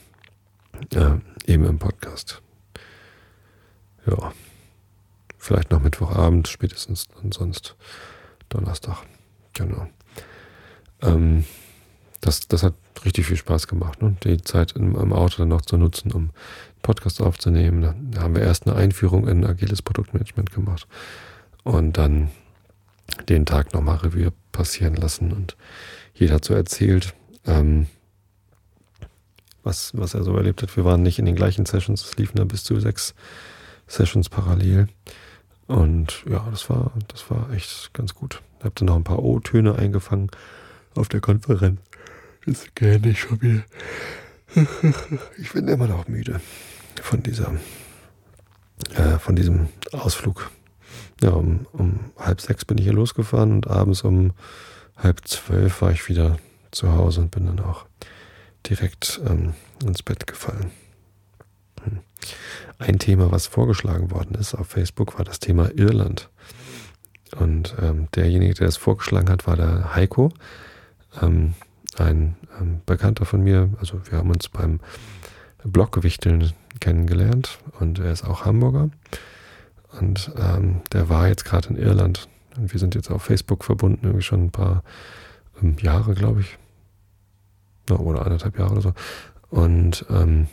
ja, 0.93 1.19
eben 1.45 1.65
im 1.65 1.79
Podcast. 1.79 2.41
Ja. 4.05 4.33
Vielleicht 5.37 5.71
noch 5.71 5.81
Mittwochabend, 5.81 6.47
spätestens 6.47 7.07
und 7.21 7.33
sonst 7.33 7.75
Donnerstag. 8.49 8.97
Genau. 9.53 9.87
Ähm, 11.01 11.45
das, 12.21 12.47
das 12.47 12.63
hat 12.63 12.73
richtig 13.05 13.27
viel 13.27 13.37
Spaß 13.37 13.67
gemacht, 13.67 14.01
ne? 14.01 14.17
die 14.23 14.41
Zeit 14.41 14.73
im, 14.73 14.95
im, 14.95 15.13
Auto 15.13 15.37
dann 15.37 15.49
noch 15.49 15.61
zu 15.61 15.77
nutzen, 15.77 16.11
um 16.11 16.31
Podcast 16.81 17.21
aufzunehmen. 17.21 18.11
Da 18.11 18.21
haben 18.21 18.35
wir 18.35 18.41
erst 18.41 18.67
eine 18.67 18.75
Einführung 18.75 19.27
in 19.27 19.45
agiles 19.45 19.81
Produktmanagement 19.81 20.51
gemacht 20.51 20.87
und 21.63 21.97
dann 21.97 22.31
den 23.29 23.45
Tag 23.45 23.73
nochmal 23.73 23.97
Revue 23.97 24.33
passieren 24.51 24.95
lassen 24.95 25.31
und 25.31 25.55
jeder 26.13 26.35
hat 26.35 26.45
so 26.45 26.53
erzählt, 26.53 27.13
ähm, 27.45 27.87
was, 29.67 29.91
was 29.93 30.13
er 30.13 30.23
so 30.23 30.35
erlebt 30.35 30.61
hat. 30.63 30.75
Wir 30.75 30.85
waren 30.85 31.03
nicht 31.03 31.19
in 31.19 31.25
den 31.25 31.35
gleichen 31.35 31.65
Sessions, 31.65 32.03
es 32.03 32.17
liefen 32.17 32.37
da 32.37 32.45
bis 32.45 32.63
zu 32.63 32.79
sechs 32.79 33.13
Sessions 33.85 34.29
parallel. 34.29 34.87
Und 35.67 36.23
ja, 36.29 36.47
das 36.49 36.69
war, 36.69 36.91
das 37.09 37.29
war 37.29 37.51
echt 37.51 37.93
ganz 37.93 38.15
gut. 38.15 38.41
Ich 38.59 38.65
habe 38.65 38.73
dann 38.75 38.87
noch 38.87 38.95
ein 38.95 39.03
paar 39.03 39.21
O-Töne 39.21 39.75
eingefangen 39.75 40.31
auf 40.95 41.09
der 41.09 41.19
Konferenz. 41.19 41.81
Das 42.45 42.65
kenne 42.73 43.09
ich 43.09 43.19
schon 43.19 43.41
wieder. 43.41 43.63
Ich 45.37 45.51
bin 45.51 45.67
immer 45.67 45.87
noch 45.87 46.07
müde 46.07 46.39
von 47.01 47.21
dieser, 47.21 47.53
äh, 48.95 49.19
von 49.19 49.35
diesem 49.35 49.67
Ausflug. 49.91 50.49
Ja, 51.21 51.31
um, 51.31 51.67
um 51.73 51.99
halb 52.17 52.39
sechs 52.39 52.63
bin 52.63 52.77
ich 52.77 52.85
hier 52.85 52.93
losgefahren 52.93 53.51
und 53.51 53.67
abends 53.67 54.03
um 54.03 54.31
halb 54.95 55.27
zwölf 55.27 55.81
war 55.81 55.91
ich 55.91 56.07
wieder 56.07 56.37
zu 56.71 56.93
Hause 56.93 57.21
und 57.21 57.31
bin 57.31 57.45
dann 57.45 57.59
auch 57.59 57.85
direkt 58.69 59.21
ähm, 59.25 59.53
ins 59.83 60.03
Bett 60.03 60.27
gefallen. 60.27 60.71
Hm. 61.83 61.99
Ein 62.79 62.99
Thema, 62.99 63.31
was 63.31 63.47
vorgeschlagen 63.47 64.11
worden 64.11 64.35
ist 64.35 64.53
auf 64.53 64.67
Facebook, 64.67 65.17
war 65.17 65.25
das 65.25 65.39
Thema 65.39 65.71
Irland. 65.75 66.29
Und 67.35 67.75
ähm, 67.81 68.07
derjenige, 68.15 68.53
der 68.53 68.67
es 68.67 68.77
vorgeschlagen 68.77 69.29
hat, 69.29 69.47
war 69.47 69.55
der 69.55 69.95
Heiko, 69.95 70.31
ähm, 71.21 71.53
ein 71.97 72.35
ähm, 72.59 72.81
Bekannter 72.85 73.25
von 73.25 73.43
mir. 73.43 73.69
Also 73.79 73.99
wir 74.09 74.17
haben 74.17 74.29
uns 74.29 74.47
beim 74.49 74.79
Blockgewichteln 75.63 76.53
kennengelernt 76.79 77.59
und 77.79 77.99
er 77.99 78.11
ist 78.11 78.23
auch 78.23 78.45
Hamburger. 78.45 78.89
Und 79.99 80.31
ähm, 80.37 80.81
der 80.91 81.09
war 81.09 81.27
jetzt 81.27 81.45
gerade 81.45 81.69
in 81.69 81.77
Irland. 81.77 82.27
Und 82.55 82.71
wir 82.71 82.79
sind 82.79 82.95
jetzt 82.95 83.09
auf 83.09 83.23
Facebook 83.23 83.63
verbunden, 83.63 84.05
irgendwie 84.05 84.23
schon 84.23 84.45
ein 84.45 84.51
paar 84.51 84.83
ähm, 85.61 85.77
Jahre, 85.79 86.13
glaube 86.13 86.41
ich. 86.41 86.57
Oder 87.91 88.25
anderthalb 88.25 88.57
Jahre 88.57 88.73
oder 88.73 88.81
so. 88.81 88.93
Und 89.49 90.05
ähm, 90.09 90.47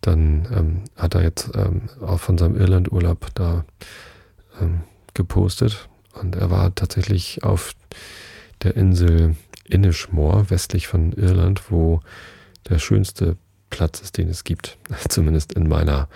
dann 0.00 0.48
ähm, 0.52 0.84
hat 0.96 1.14
er 1.14 1.22
jetzt 1.22 1.50
ähm, 1.54 1.88
auch 2.00 2.18
von 2.18 2.36
seinem 2.36 2.56
Irland-Urlaub 2.56 3.28
da 3.34 3.64
ähm, 4.60 4.80
gepostet. 5.14 5.88
Und 6.12 6.36
er 6.36 6.50
war 6.50 6.74
tatsächlich 6.74 7.44
auf 7.44 7.74
der 8.62 8.76
Insel 8.76 9.36
Inishmore, 9.64 10.50
westlich 10.50 10.88
von 10.88 11.12
Irland, 11.12 11.70
wo 11.70 12.00
der 12.68 12.78
schönste 12.78 13.36
Platz 13.70 14.00
ist, 14.00 14.18
den 14.18 14.28
es 14.28 14.44
gibt. 14.44 14.78
Zumindest 15.08 15.52
in 15.52 15.68
meiner 15.68 16.08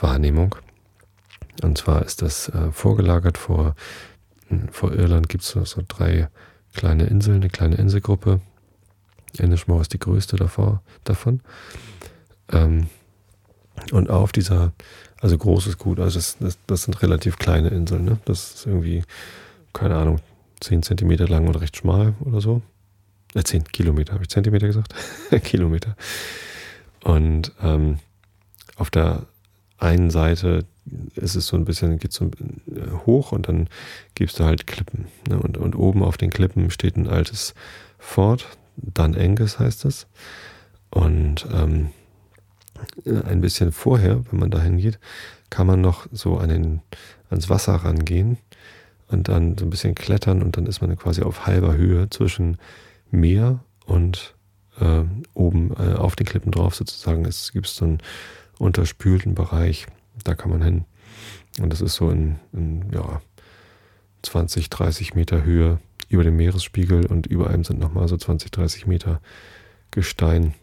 Wahrnehmung. 0.00 0.54
Und 1.62 1.78
zwar 1.78 2.04
ist 2.04 2.22
das 2.22 2.48
äh, 2.48 2.70
vorgelagert 2.70 3.38
vor, 3.38 3.74
vor 4.70 4.92
Irland 4.92 5.28
gibt 5.28 5.44
es 5.44 5.50
so, 5.50 5.64
so 5.64 5.82
drei 5.86 6.28
kleine 6.74 7.04
Inseln, 7.04 7.36
eine 7.36 7.50
kleine 7.50 7.76
Inselgruppe. 7.76 8.40
Inishmore 9.38 9.80
ist 9.82 9.92
die 9.92 9.98
größte 9.98 10.36
davor, 10.36 10.82
davon. 11.04 11.40
Ähm, 12.50 12.88
und 13.90 14.10
auf 14.10 14.32
dieser, 14.32 14.72
also 15.20 15.38
großes 15.38 15.78
Gut, 15.78 15.98
also 15.98 16.18
das, 16.18 16.36
das, 16.38 16.58
das, 16.66 16.82
sind 16.82 17.02
relativ 17.02 17.38
kleine 17.38 17.68
Inseln, 17.68 18.04
ne? 18.04 18.18
Das 18.24 18.54
ist 18.54 18.66
irgendwie, 18.66 19.02
keine 19.72 19.96
Ahnung, 19.96 20.20
10 20.60 20.82
Zentimeter 20.82 21.26
lang 21.26 21.46
und 21.48 21.56
recht 21.56 21.76
schmal 21.76 22.14
oder 22.20 22.40
so. 22.40 22.62
Äh, 23.34 23.42
10 23.42 23.64
Kilometer, 23.64 24.14
habe 24.14 24.24
ich 24.24 24.28
Zentimeter 24.28 24.66
gesagt? 24.66 24.94
Kilometer. 25.44 25.96
Und 27.02 27.52
ähm, 27.62 27.98
auf 28.76 28.90
der 28.90 29.26
einen 29.78 30.10
Seite 30.10 30.64
ist 31.14 31.34
es 31.34 31.46
so 31.46 31.56
ein 31.56 31.64
bisschen, 31.64 31.98
geht 31.98 32.12
so 32.12 32.30
hoch 33.06 33.32
und 33.32 33.48
dann 33.48 33.68
gibst 34.14 34.38
du 34.38 34.44
halt 34.44 34.66
Klippen. 34.66 35.06
Ne? 35.28 35.38
Und, 35.38 35.56
und 35.56 35.74
oben 35.74 36.02
auf 36.02 36.16
den 36.16 36.30
Klippen 36.30 36.70
steht 36.70 36.96
ein 36.96 37.08
altes 37.08 37.54
Fort, 37.98 38.46
Dan 38.76 39.14
Angus 39.14 39.58
heißt 39.58 39.84
es. 39.84 40.06
Und 40.90 41.46
ähm, 41.52 41.90
ein 43.06 43.40
bisschen 43.40 43.72
vorher, 43.72 44.24
wenn 44.30 44.40
man 44.40 44.50
da 44.50 44.60
hingeht, 44.60 44.98
kann 45.50 45.66
man 45.66 45.80
noch 45.80 46.06
so 46.12 46.38
an 46.38 46.48
den, 46.48 46.80
ans 47.30 47.48
Wasser 47.48 47.74
rangehen 47.74 48.38
und 49.08 49.28
dann 49.28 49.56
so 49.56 49.66
ein 49.66 49.70
bisschen 49.70 49.94
klettern 49.94 50.42
und 50.42 50.56
dann 50.56 50.66
ist 50.66 50.80
man 50.80 50.96
quasi 50.96 51.22
auf 51.22 51.46
halber 51.46 51.76
Höhe 51.76 52.08
zwischen 52.10 52.58
Meer 53.10 53.60
und 53.84 54.34
äh, 54.80 55.02
oben 55.34 55.74
äh, 55.76 55.94
auf 55.94 56.16
den 56.16 56.26
Klippen 56.26 56.50
drauf 56.50 56.74
sozusagen. 56.74 57.24
Es 57.24 57.52
gibt 57.52 57.66
so 57.66 57.84
einen 57.84 57.98
unterspülten 58.58 59.34
Bereich, 59.34 59.86
da 60.24 60.34
kann 60.34 60.50
man 60.50 60.62
hin. 60.62 60.84
Und 61.60 61.72
das 61.72 61.82
ist 61.82 61.94
so 61.94 62.10
in, 62.10 62.36
in 62.52 62.90
ja, 62.92 63.20
20, 64.22 64.70
30 64.70 65.14
Meter 65.14 65.44
Höhe 65.44 65.78
über 66.12 66.24
dem 66.24 66.36
Meeresspiegel 66.36 67.06
und 67.06 67.26
über 67.26 67.50
einem 67.50 67.64
sind 67.64 67.80
nochmal 67.80 68.08
so 68.08 68.16
20, 68.16 68.50
30 68.50 68.86
Meter 68.86 69.20
Gestein. 69.90 70.54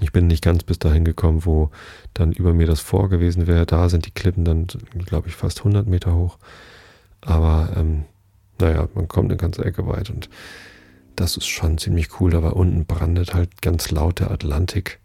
Ich 0.00 0.12
bin 0.12 0.26
nicht 0.26 0.42
ganz 0.42 0.62
bis 0.62 0.78
dahin 0.78 1.04
gekommen, 1.04 1.44
wo 1.44 1.70
dann 2.14 2.32
über 2.32 2.54
mir 2.54 2.66
das 2.66 2.80
Vor 2.80 3.08
gewesen 3.08 3.46
wäre. 3.46 3.66
Da 3.66 3.88
sind 3.88 4.06
die 4.06 4.12
Klippen 4.12 4.44
dann, 4.44 4.66
glaube 5.04 5.28
ich, 5.28 5.34
fast 5.34 5.58
100 5.58 5.86
Meter 5.86 6.14
hoch. 6.14 6.38
Aber 7.20 7.70
ähm, 7.76 8.04
naja, 8.60 8.88
man 8.94 9.08
kommt 9.08 9.30
eine 9.30 9.36
ganze 9.36 9.64
Ecke 9.64 9.86
weit 9.86 10.10
und 10.10 10.30
das 11.16 11.36
ist 11.36 11.46
schon 11.46 11.76
ziemlich 11.78 12.20
cool. 12.20 12.32
War 12.32 12.56
unten 12.56 12.86
brandet 12.86 13.34
halt 13.34 13.62
ganz 13.62 13.90
laut 13.90 14.20
der 14.20 14.30
Atlantik 14.30 15.00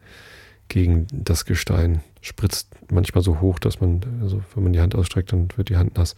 gegen 0.68 1.08
das 1.12 1.46
Gestein. 1.46 2.02
Spritzt 2.22 2.70
manchmal 2.90 3.24
so 3.24 3.42
hoch, 3.42 3.60
dass 3.60 3.82
man, 3.82 4.02
also 4.22 4.42
wenn 4.54 4.64
man 4.64 4.74
die 4.74 4.82
Hand 4.82 4.96
ausstreckt, 4.96 5.32
dann 5.34 5.50
wird 5.56 5.70
die 5.70 5.78
Hand 5.78 5.98
nass. 5.98 6.16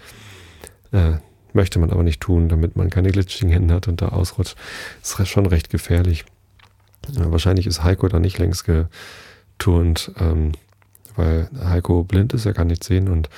Äh, 0.92 1.14
möchte 1.58 1.80
man 1.80 1.90
aber 1.90 2.04
nicht 2.04 2.22
tun, 2.22 2.48
damit 2.48 2.78
man 2.78 2.90
keine 2.90 3.12
glitschigen 3.12 3.52
Hände 3.52 3.74
hat 3.74 3.90
und 3.90 4.02
da 4.02 4.10
ausrutscht. 4.10 4.56
Das 5.02 5.20
ist 5.20 5.28
schon 5.28 5.48
recht 5.48 5.70
gefährlich. 5.70 6.24
Wahrscheinlich 7.10 7.68
ist 7.68 7.84
Heiko 7.84 8.08
da 8.08 8.20
nicht 8.20 8.38
längst 8.38 8.66
geturnt, 8.66 10.12
ähm, 10.20 10.54
weil 11.16 11.50
Heiko 11.60 12.04
blind 12.04 12.34
ist, 12.34 12.46
er 12.46 12.54
kann 12.54 12.68
nicht 12.68 12.84
sehen 12.84 13.10
und 13.10 13.30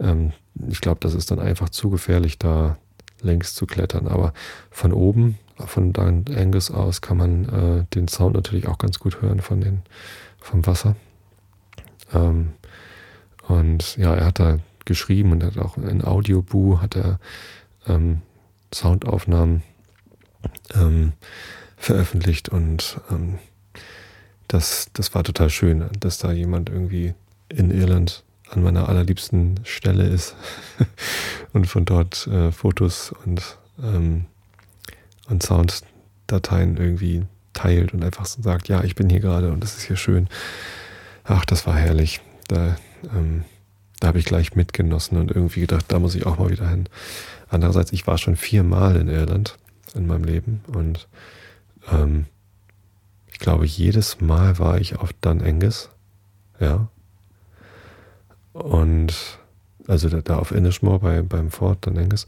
ähm, 0.00 0.32
ich 0.68 0.80
glaube, 0.80 0.98
das 1.00 1.14
ist 1.14 1.30
dann 1.30 1.38
einfach 1.38 1.68
zu 1.68 1.90
gefährlich, 1.90 2.38
da 2.38 2.78
längs 3.20 3.54
zu 3.54 3.66
klettern. 3.66 4.08
Aber 4.08 4.32
von 4.70 4.92
oben, 4.92 5.38
von 5.56 5.92
Dan 5.92 6.24
Angus 6.34 6.70
aus, 6.70 7.00
kann 7.00 7.18
man 7.18 7.44
äh, 7.48 7.84
den 7.94 8.08
Sound 8.08 8.34
natürlich 8.34 8.66
auch 8.66 8.78
ganz 8.78 8.98
gut 8.98 9.20
hören 9.20 9.40
von 9.40 9.60
den, 9.60 9.82
vom 10.40 10.66
Wasser. 10.66 10.96
Ähm, 12.14 12.52
und 13.46 13.96
ja, 13.96 14.14
er 14.14 14.26
hat 14.26 14.38
da 14.38 14.58
geschrieben 14.84 15.32
und 15.32 15.44
hat 15.44 15.58
auch 15.58 15.76
in 15.76 16.02
Audioboo 16.02 16.80
hat 16.80 16.96
er 16.96 17.20
ähm, 17.88 18.22
Soundaufnahmen 18.72 19.62
ähm, 20.74 21.12
veröffentlicht 21.76 22.48
und 22.48 23.00
ähm, 23.10 23.38
das, 24.48 24.88
das 24.94 25.14
war 25.14 25.24
total 25.24 25.50
schön, 25.50 25.88
dass 26.00 26.18
da 26.18 26.32
jemand 26.32 26.70
irgendwie 26.70 27.14
in 27.48 27.70
Irland 27.70 28.24
an 28.50 28.62
meiner 28.62 28.88
allerliebsten 28.88 29.60
Stelle 29.64 30.06
ist 30.06 30.34
und 31.52 31.66
von 31.66 31.84
dort 31.84 32.26
äh, 32.26 32.50
Fotos 32.50 33.14
und, 33.24 33.58
ähm, 33.82 34.24
und 35.28 35.42
Sounddateien 35.42 36.76
irgendwie 36.78 37.26
teilt 37.52 37.92
und 37.92 38.02
einfach 38.02 38.26
so 38.26 38.42
sagt, 38.42 38.68
ja, 38.68 38.84
ich 38.84 38.94
bin 38.94 39.10
hier 39.10 39.20
gerade 39.20 39.52
und 39.52 39.62
es 39.64 39.76
ist 39.76 39.82
hier 39.82 39.96
schön. 39.96 40.28
Ach, 41.24 41.44
das 41.44 41.66
war 41.66 41.76
herrlich. 41.76 42.20
Da, 42.48 42.76
ähm, 43.14 43.44
da 44.00 44.08
habe 44.08 44.18
ich 44.18 44.24
gleich 44.24 44.54
mitgenossen 44.54 45.18
und 45.18 45.30
irgendwie 45.30 45.60
gedacht, 45.60 45.86
da 45.88 45.98
muss 45.98 46.14
ich 46.14 46.24
auch 46.24 46.38
mal 46.38 46.50
wieder 46.50 46.68
hin. 46.68 46.88
Andererseits, 47.48 47.92
ich 47.92 48.06
war 48.06 48.18
schon 48.18 48.36
viermal 48.36 48.96
in 48.96 49.08
Irland 49.08 49.58
in 49.94 50.06
meinem 50.06 50.24
Leben 50.24 50.60
und 50.68 51.08
ähm, 51.90 52.26
ich 53.26 53.38
glaube, 53.38 53.66
jedes 53.66 54.20
Mal 54.20 54.58
war 54.58 54.78
ich 54.78 54.98
auf 54.98 55.12
Dan 55.20 55.40
Angus. 55.40 55.90
Ja. 56.60 56.88
Und 58.52 59.38
also 59.86 60.08
da, 60.08 60.20
da 60.20 60.38
auf 60.38 60.52
Inishmore 60.52 60.98
bei, 60.98 61.22
beim 61.22 61.50
Fort 61.50 61.86
Dan 61.86 61.96
Angus. 61.96 62.26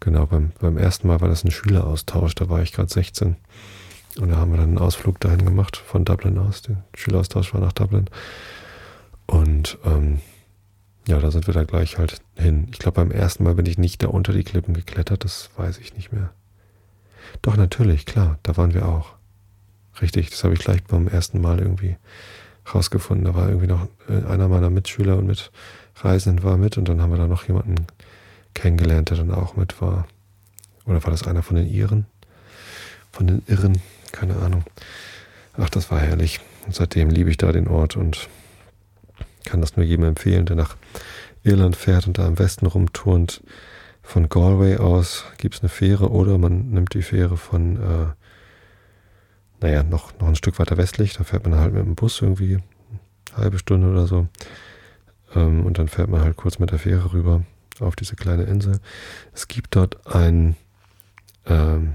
Genau, 0.00 0.26
beim, 0.26 0.52
beim 0.58 0.78
ersten 0.78 1.08
Mal 1.08 1.20
war 1.20 1.28
das 1.28 1.44
ein 1.44 1.50
Schüleraustausch, 1.50 2.34
da 2.34 2.48
war 2.48 2.62
ich 2.62 2.72
gerade 2.72 2.90
16. 2.90 3.36
Und 4.18 4.30
da 4.30 4.36
haben 4.36 4.50
wir 4.50 4.56
dann 4.56 4.70
einen 4.70 4.78
Ausflug 4.78 5.20
dahin 5.20 5.44
gemacht, 5.44 5.76
von 5.76 6.04
Dublin 6.04 6.38
aus. 6.38 6.62
Der 6.62 6.82
Schüleraustausch 6.94 7.54
war 7.54 7.60
nach 7.60 7.72
Dublin. 7.72 8.06
Und 9.26 9.78
ähm, 9.84 10.20
ja, 11.06 11.18
da 11.18 11.30
sind 11.30 11.46
wir 11.46 11.54
da 11.54 11.64
gleich 11.64 11.98
halt 11.98 12.20
hin. 12.36 12.68
Ich 12.72 12.78
glaube, 12.78 12.96
beim 12.96 13.10
ersten 13.10 13.44
Mal 13.44 13.54
bin 13.54 13.66
ich 13.66 13.78
nicht 13.78 14.02
da 14.02 14.08
unter 14.08 14.32
die 14.32 14.44
Klippen 14.44 14.74
geklettert, 14.74 15.24
das 15.24 15.50
weiß 15.56 15.78
ich 15.78 15.94
nicht 15.94 16.12
mehr. 16.12 16.30
Doch, 17.42 17.56
natürlich, 17.56 18.06
klar, 18.06 18.38
da 18.42 18.56
waren 18.56 18.74
wir 18.74 18.86
auch. 18.86 19.14
Richtig, 20.00 20.30
das 20.30 20.44
habe 20.44 20.54
ich 20.54 20.60
gleich 20.60 20.82
beim 20.84 21.08
ersten 21.08 21.40
Mal 21.40 21.58
irgendwie 21.60 21.96
rausgefunden. 22.74 23.24
Da 23.24 23.34
war 23.34 23.48
irgendwie 23.48 23.66
noch 23.66 23.88
äh, 24.08 24.24
einer 24.26 24.48
meiner 24.48 24.70
Mitschüler 24.70 25.16
und 25.16 25.26
Mitreisenden 25.26 26.44
war 26.44 26.56
mit 26.56 26.78
und 26.78 26.88
dann 26.88 27.00
haben 27.00 27.10
wir 27.10 27.18
da 27.18 27.26
noch 27.26 27.46
jemanden 27.46 27.86
kennengelernt, 28.54 29.10
der 29.10 29.18
dann 29.18 29.32
auch 29.32 29.56
mit 29.56 29.80
war. 29.80 30.06
Oder 30.86 31.02
war 31.04 31.10
das 31.10 31.26
einer 31.26 31.42
von 31.42 31.56
den 31.56 31.68
Iren? 31.68 32.06
Von 33.12 33.26
den 33.26 33.42
Irren? 33.46 33.80
Keine 34.12 34.36
Ahnung. 34.36 34.64
Ach, 35.56 35.68
das 35.68 35.90
war 35.90 36.00
herrlich. 36.00 36.40
Und 36.66 36.74
seitdem 36.74 37.10
liebe 37.10 37.30
ich 37.30 37.36
da 37.36 37.52
den 37.52 37.68
Ort 37.68 37.96
und 37.96 38.28
kann 39.44 39.60
das 39.60 39.76
nur 39.76 39.84
jedem 39.84 40.04
empfehlen, 40.04 40.46
der 40.46 40.56
nach 40.56 40.76
Irland 41.42 41.76
fährt 41.76 42.06
und 42.06 42.18
da 42.18 42.26
im 42.26 42.38
Westen 42.38 42.66
rumturnt 42.66 43.42
von 44.02 44.28
Galway 44.28 44.76
aus 44.76 45.24
gibt 45.38 45.54
es 45.54 45.60
eine 45.60 45.68
Fähre 45.68 46.10
oder 46.10 46.36
man 46.38 46.70
nimmt 46.70 46.94
die 46.94 47.02
Fähre 47.02 47.36
von, 47.36 47.76
äh, 47.76 48.06
naja, 49.60 49.82
noch, 49.82 50.18
noch 50.18 50.28
ein 50.28 50.36
Stück 50.36 50.58
weiter 50.58 50.76
westlich. 50.76 51.14
Da 51.16 51.24
fährt 51.24 51.46
man 51.46 51.58
halt 51.58 51.74
mit 51.74 51.84
dem 51.84 51.94
Bus 51.94 52.20
irgendwie 52.20 52.58
eine 53.32 53.44
halbe 53.44 53.58
Stunde 53.58 53.88
oder 53.88 54.06
so. 54.06 54.26
Ähm, 55.34 55.64
und 55.64 55.78
dann 55.78 55.88
fährt 55.88 56.08
man 56.08 56.22
halt 56.22 56.36
kurz 56.36 56.58
mit 56.58 56.72
der 56.72 56.78
Fähre 56.78 57.12
rüber 57.12 57.42
auf 57.78 57.94
diese 57.94 58.16
kleine 58.16 58.44
Insel. 58.44 58.80
Es 59.32 59.48
gibt 59.48 59.76
dort 59.76 60.06
ein 60.12 60.56
ähm, 61.46 61.94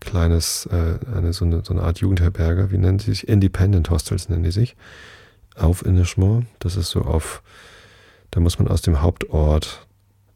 kleines, 0.00 0.66
äh, 0.66 0.98
eine, 1.14 1.32
so, 1.32 1.44
eine, 1.44 1.64
so 1.64 1.72
eine 1.72 1.82
Art 1.82 2.00
Jugendherberge, 2.00 2.70
wie 2.70 2.78
nennen 2.78 2.98
sie 2.98 3.10
sich? 3.10 3.28
Independent 3.28 3.88
Hostels 3.90 4.28
nennen 4.28 4.42
die 4.42 4.50
sich. 4.50 4.76
Auf 5.56 5.84
Inishmore. 5.84 6.46
Das 6.58 6.76
ist 6.76 6.90
so 6.90 7.02
auf, 7.02 7.42
da 8.30 8.40
muss 8.40 8.58
man 8.58 8.68
aus 8.68 8.82
dem 8.82 9.02
Hauptort 9.02 9.86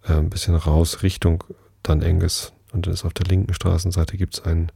äh, 0.04 0.14
ein 0.14 0.30
bisschen 0.30 0.54
raus 0.54 1.02
Richtung 1.02 1.44
dann. 1.82 2.02
Und 2.02 2.86
dann 2.86 2.92
ist 2.92 3.04
auf 3.04 3.14
der 3.14 3.26
linken 3.26 3.54
Straßenseite 3.54 4.16
gibt 4.16 4.34
es 4.34 4.44
ein, 4.44 4.72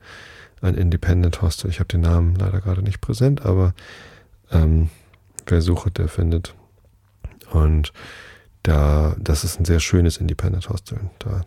ein 0.61 0.75
Independent 0.75 1.42
Hostel. 1.42 1.71
Ich 1.71 1.80
habe 1.80 1.88
den 1.88 2.02
Namen 2.02 2.37
leider 2.37 2.61
gerade 2.61 2.83
nicht 2.83 3.00
präsent, 3.00 3.45
aber 3.45 3.75
ähm, 4.50 4.90
wer 5.47 5.61
sucht, 5.61 5.99
der 5.99 6.09
findet. 6.09 6.54
Und 7.50 7.92
da, 8.62 9.16
das 9.18 9.45
ist 9.45 9.59
ein 9.59 9.64
sehr 9.64 9.80
schönes 9.80 10.18
Independent 10.18 10.68
Hostel. 10.68 11.00
Da, 11.18 11.45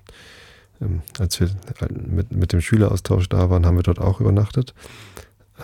ähm, 0.81 1.01
als 1.19 1.39
wir 1.39 1.49
mit, 1.89 2.31
mit 2.31 2.53
dem 2.53 2.61
Schüleraustausch 2.61 3.29
da 3.29 3.49
waren, 3.49 3.65
haben 3.65 3.77
wir 3.77 3.83
dort 3.83 3.99
auch 3.99 4.19
übernachtet. 4.19 4.73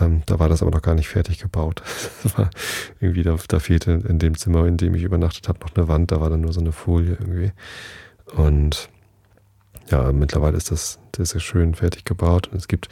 Ähm, 0.00 0.22
da 0.26 0.38
war 0.38 0.48
das 0.48 0.62
aber 0.62 0.70
noch 0.70 0.82
gar 0.82 0.94
nicht 0.94 1.08
fertig 1.08 1.38
gebaut. 1.38 1.82
irgendwie, 3.00 3.22
da, 3.22 3.36
da 3.48 3.58
fehlte 3.58 3.92
in 3.92 4.18
dem 4.18 4.36
Zimmer, 4.36 4.66
in 4.66 4.76
dem 4.76 4.94
ich 4.94 5.02
übernachtet 5.02 5.48
habe, 5.48 5.60
noch 5.60 5.74
eine 5.74 5.88
Wand, 5.88 6.12
da 6.12 6.20
war 6.20 6.30
dann 6.30 6.40
nur 6.40 6.52
so 6.52 6.60
eine 6.60 6.72
Folie 6.72 7.16
irgendwie. 7.20 7.52
Und 8.34 8.88
ja, 9.90 10.12
mittlerweile 10.12 10.56
ist 10.56 10.70
das 10.70 10.98
sehr, 11.16 11.26
sehr 11.26 11.40
schön 11.40 11.74
fertig 11.74 12.04
gebaut. 12.04 12.48
Und 12.48 12.58
es 12.58 12.68
gibt 12.68 12.88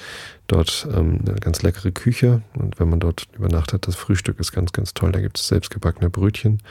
dort 0.47 0.89
ähm, 0.93 1.21
eine 1.27 1.39
ganz 1.39 1.63
leckere 1.63 1.93
Küche. 1.93 2.43
Und 2.55 2.81
wenn 2.81 2.89
man 2.89 3.01
dort 3.01 3.29
übernachtet, 3.35 3.87
das 3.87 3.97
Frühstück 3.97 4.41
ist 4.41 4.53
ganz, 4.53 4.73
ganz 4.73 4.95
toll. 4.95 5.13
Da 5.13 5.21
gibt 5.21 5.39
es 5.39 5.49
selbstgebackene 5.49 6.11
Brötchen 6.11 6.63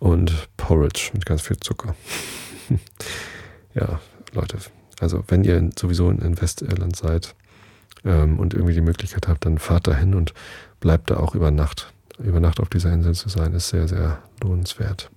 und 0.00 0.48
Porridge 0.56 1.10
mit 1.12 1.26
ganz 1.26 1.42
viel 1.42 1.58
Zucker. 1.58 1.94
ja, 3.74 4.00
Leute, 4.32 4.58
also 5.00 5.24
wenn 5.28 5.44
ihr 5.44 5.70
sowieso 5.78 6.10
in 6.10 6.40
Westirland 6.40 6.96
seid 6.96 7.34
ähm, 8.04 8.38
und 8.38 8.54
irgendwie 8.54 8.74
die 8.74 8.80
Möglichkeit 8.80 9.28
habt, 9.28 9.44
dann 9.44 9.58
fahrt 9.58 9.86
dahin 9.86 10.14
und 10.14 10.34
bleibt 10.80 11.10
da 11.10 11.16
auch 11.16 11.34
über 11.34 11.50
Nacht. 11.50 11.92
Über 12.18 12.40
Nacht 12.40 12.60
auf 12.60 12.68
dieser 12.68 12.92
Insel 12.92 13.14
zu 13.14 13.28
sein, 13.28 13.52
ist 13.54 13.68
sehr, 13.68 13.88
sehr 13.88 14.22
lohnenswert. 14.42 15.10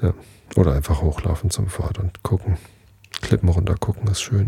Ja. 0.00 0.14
Oder 0.56 0.74
einfach 0.74 1.02
hochlaufen 1.02 1.50
zum 1.50 1.68
Fort 1.68 1.98
und 1.98 2.22
gucken. 2.22 2.56
Klippen 3.20 3.48
runter 3.48 3.74
gucken, 3.74 4.08
ist 4.08 4.22
schön. 4.22 4.46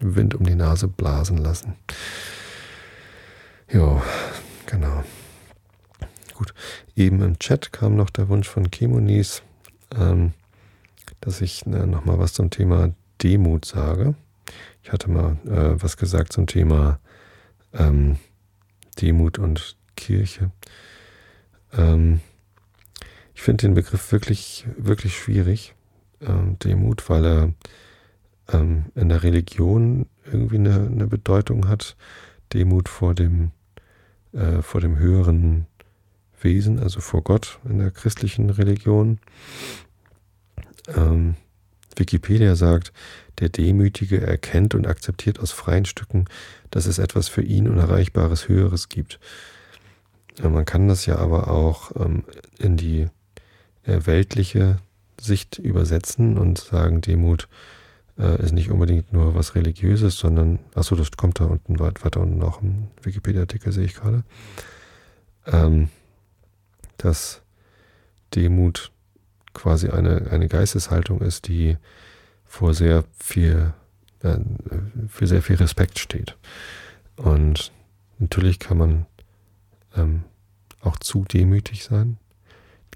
Wind 0.00 0.34
um 0.34 0.44
die 0.44 0.54
Nase 0.54 0.88
blasen 0.88 1.38
lassen. 1.38 1.74
Jo, 3.70 4.02
genau. 4.66 5.04
Gut. 6.34 6.54
Eben 6.96 7.20
im 7.22 7.38
Chat 7.38 7.72
kam 7.72 7.96
noch 7.96 8.10
der 8.10 8.28
Wunsch 8.28 8.48
von 8.48 8.70
Chemonis, 8.70 9.42
ähm, 9.94 10.32
dass 11.20 11.40
ich 11.40 11.66
äh, 11.66 11.86
nochmal 11.86 12.18
was 12.18 12.32
zum 12.32 12.50
Thema 12.50 12.92
Demut 13.22 13.64
sage. 13.64 14.14
Ich 14.88 14.92
hatte 14.94 15.10
mal 15.10 15.36
äh, 15.44 15.82
was 15.82 15.98
gesagt 15.98 16.32
zum 16.32 16.46
Thema 16.46 16.98
ähm, 17.74 18.16
Demut 18.98 19.38
und 19.38 19.76
Kirche. 19.96 20.50
Ähm, 21.74 22.20
ich 23.34 23.42
finde 23.42 23.66
den 23.66 23.74
Begriff 23.74 24.12
wirklich, 24.12 24.66
wirklich 24.78 25.14
schwierig, 25.14 25.74
ähm, 26.22 26.58
Demut, 26.60 27.10
weil 27.10 27.26
er 27.26 27.52
ähm, 28.50 28.86
in 28.94 29.10
der 29.10 29.22
Religion 29.22 30.06
irgendwie 30.24 30.56
eine, 30.56 30.86
eine 30.86 31.06
Bedeutung 31.06 31.68
hat. 31.68 31.94
Demut 32.54 32.88
vor 32.88 33.14
dem, 33.14 33.50
äh, 34.32 34.62
vor 34.62 34.80
dem 34.80 34.98
höheren 34.98 35.66
Wesen, 36.40 36.78
also 36.78 37.00
vor 37.00 37.22
Gott 37.22 37.58
in 37.68 37.76
der 37.76 37.90
christlichen 37.90 38.48
Religion. 38.48 39.18
Ähm, 40.96 41.34
Wikipedia 41.98 42.54
sagt, 42.54 42.92
der 43.38 43.48
Demütige 43.48 44.20
erkennt 44.20 44.74
und 44.74 44.86
akzeptiert 44.86 45.40
aus 45.40 45.52
freien 45.52 45.84
Stücken, 45.84 46.26
dass 46.70 46.86
es 46.86 46.98
etwas 46.98 47.28
für 47.28 47.42
ihn 47.42 47.68
Unerreichbares 47.68 48.48
Höheres 48.48 48.88
gibt. 48.88 49.20
Ja, 50.38 50.48
man 50.48 50.64
kann 50.64 50.88
das 50.88 51.06
ja 51.06 51.16
aber 51.16 51.48
auch 51.48 51.92
ähm, 51.96 52.24
in 52.58 52.76
die 52.76 53.08
äh, 53.84 54.00
weltliche 54.04 54.78
Sicht 55.20 55.58
übersetzen 55.58 56.38
und 56.38 56.58
sagen, 56.58 57.00
Demut 57.00 57.48
äh, 58.18 58.40
ist 58.42 58.52
nicht 58.52 58.70
unbedingt 58.70 59.12
nur 59.12 59.34
was 59.34 59.54
Religiöses, 59.54 60.16
sondern, 60.16 60.58
achso, 60.74 60.94
das 60.94 61.10
kommt 61.12 61.40
da 61.40 61.44
unten 61.44 61.78
weiter 61.80 62.20
unten 62.20 62.38
noch 62.38 62.62
im 62.62 62.88
Wikipedia-Artikel, 63.02 63.72
sehe 63.72 63.84
ich 63.84 63.94
gerade. 63.94 64.22
Ähm, 65.46 65.88
dass 66.98 67.42
Demut 68.34 68.92
quasi 69.54 69.88
eine, 69.88 70.30
eine 70.30 70.48
Geisteshaltung 70.48 71.20
ist, 71.20 71.48
die 71.48 71.76
vor 72.44 72.74
sehr 72.74 73.04
viel, 73.18 73.72
äh, 74.22 74.36
für 75.08 75.26
sehr 75.26 75.42
viel 75.42 75.56
Respekt 75.56 75.98
steht. 75.98 76.36
Und 77.16 77.72
natürlich 78.18 78.58
kann 78.58 78.78
man 78.78 79.06
ähm, 79.96 80.24
auch 80.80 80.98
zu 80.98 81.24
demütig 81.24 81.84
sein. 81.84 82.18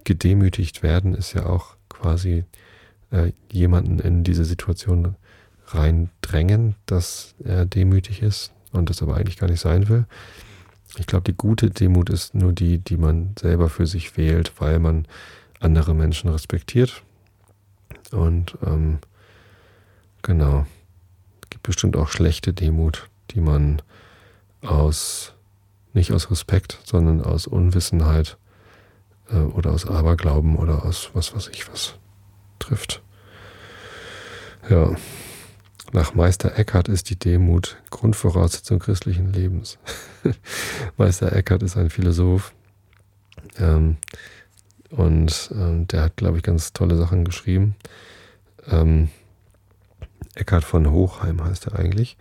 Gedemütigt 0.05 0.83
werden 0.83 1.15
ist 1.15 1.33
ja 1.33 1.47
auch 1.47 1.77
quasi 1.89 2.45
äh, 3.11 3.33
jemanden 3.51 3.99
in 3.99 4.25
diese 4.25 4.45
Situation 4.45 5.17
reindrängen, 5.67 6.75
dass 6.87 7.35
er 7.45 7.67
demütig 7.67 8.23
ist 8.23 8.53
und 8.73 8.91
das 8.91 9.03
aber 9.03 9.17
eigentlich 9.17 9.39
gar 9.39 9.49
nicht 9.49 9.61
sein 9.61 9.89
will. 9.89 10.07
Ich 10.99 11.07
glaube, 11.07 11.25
die 11.25 11.37
gute 11.37 11.71
Demut 11.71 12.11
ist 12.11 12.35
nur 12.35 12.53
die, 12.53 12.79
die 12.79 12.97
man 12.97 13.35
selber 13.39 13.69
für 13.69 13.87
sich 13.87 14.17
wählt, 14.17 14.53
weil 14.59 14.79
man 14.79 15.07
andere 15.63 15.95
Menschen 15.95 16.31
respektiert. 16.31 17.03
Und 18.11 18.59
ähm, 18.65 18.99
genau, 20.23 20.67
es 21.43 21.51
gibt 21.51 21.63
bestimmt 21.63 21.97
auch 21.97 22.09
schlechte 22.09 22.53
Demut, 22.53 23.09
die 23.31 23.41
man 23.41 23.81
aus, 24.61 25.35
nicht 25.93 26.13
aus 26.13 26.31
Respekt, 26.31 26.81
sondern 26.85 27.23
aus 27.23 27.47
Unwissenheit 27.47 28.37
äh, 29.31 29.37
oder 29.37 29.73
aus 29.73 29.87
Aberglauben 29.87 30.57
oder 30.57 30.85
aus 30.85 31.11
was 31.15 31.35
weiß 31.35 31.49
ich 31.49 31.71
was 31.71 31.95
trifft. 32.59 33.03
Ja. 34.69 34.95
Nach 35.95 36.15
Meister 36.15 36.59
Eckhart 36.59 36.89
ist 36.89 37.11
die 37.11 37.19
Demut 37.19 37.77
Grundvoraussetzung 37.91 38.79
christlichen 38.79 39.31
Lebens. 39.31 39.79
Meister 40.97 41.35
Eckhart 41.35 41.63
ist 41.63 41.77
ein 41.77 41.91
Philosoph 41.91 42.55
ähm, 43.59 43.99
und 44.93 45.51
ähm, 45.55 45.89
der 45.89 46.03
hat, 46.03 46.17
glaube 46.17 46.37
ich, 46.37 46.43
ganz 46.43 46.73
tolle 46.73 46.97
Sachen 46.97 47.25
geschrieben. 47.25 47.75
Ähm, 48.67 49.09
Eckhart 50.35 50.65
von 50.65 50.91
Hochheim 50.91 51.43
heißt 51.43 51.67
er 51.69 51.79
eigentlich. 51.79 52.17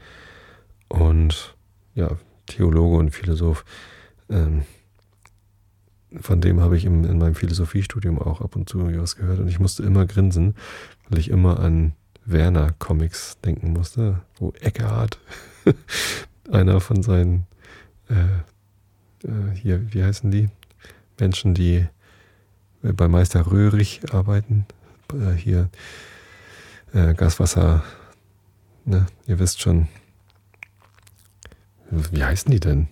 Und 0.88 1.56
ja, 1.96 2.18
Theologe 2.48 2.98
und 2.98 3.12
Philosoph. 3.12 3.66
Ähm, 4.30 4.64
von 6.20 6.42
dem 6.42 6.60
habe 6.62 6.78
ich 6.78 6.86
im, 6.86 7.06
in 7.06 7.18
meinem 7.18 7.36
Philosophiestudium 7.36 8.20
auch 8.20 8.42
ab 8.42 8.56
und 8.56 8.68
zu 8.68 8.80
was 9.00 9.16
gehört 9.16 9.40
und 9.40 9.48
ich 9.48 9.60
musste 9.60 9.84
immer 9.84 10.06
grinsen, 10.06 10.56
weil 11.10 11.20
ich 11.20 11.30
immer 11.30 11.60
an 11.60 11.94
Werner-Comics 12.26 13.40
denken 13.42 13.72
musste, 13.72 14.22
wo 14.38 14.52
Eckhart 14.60 15.20
einer 16.52 16.82
von 16.82 17.02
seinen, 17.02 17.48
äh, 18.10 19.28
äh, 19.28 19.56
hier, 19.56 19.94
wie 19.94 20.04
heißen 20.04 20.32
die? 20.32 20.50
Menschen, 21.18 21.54
die 21.54 21.88
bei 22.82 23.08
Meister 23.08 23.52
Röhrig 23.52 24.02
arbeiten, 24.12 24.66
äh, 25.14 25.34
hier 25.34 25.70
äh, 26.94 27.14
Gaswasser, 27.14 27.84
ne, 28.86 29.06
ihr 29.28 29.40
wisst 29.40 29.62
schon, 29.62 29.88
wie 31.90 32.24
heißen 32.24 32.52
die 32.52 32.60
denn? 32.60 32.88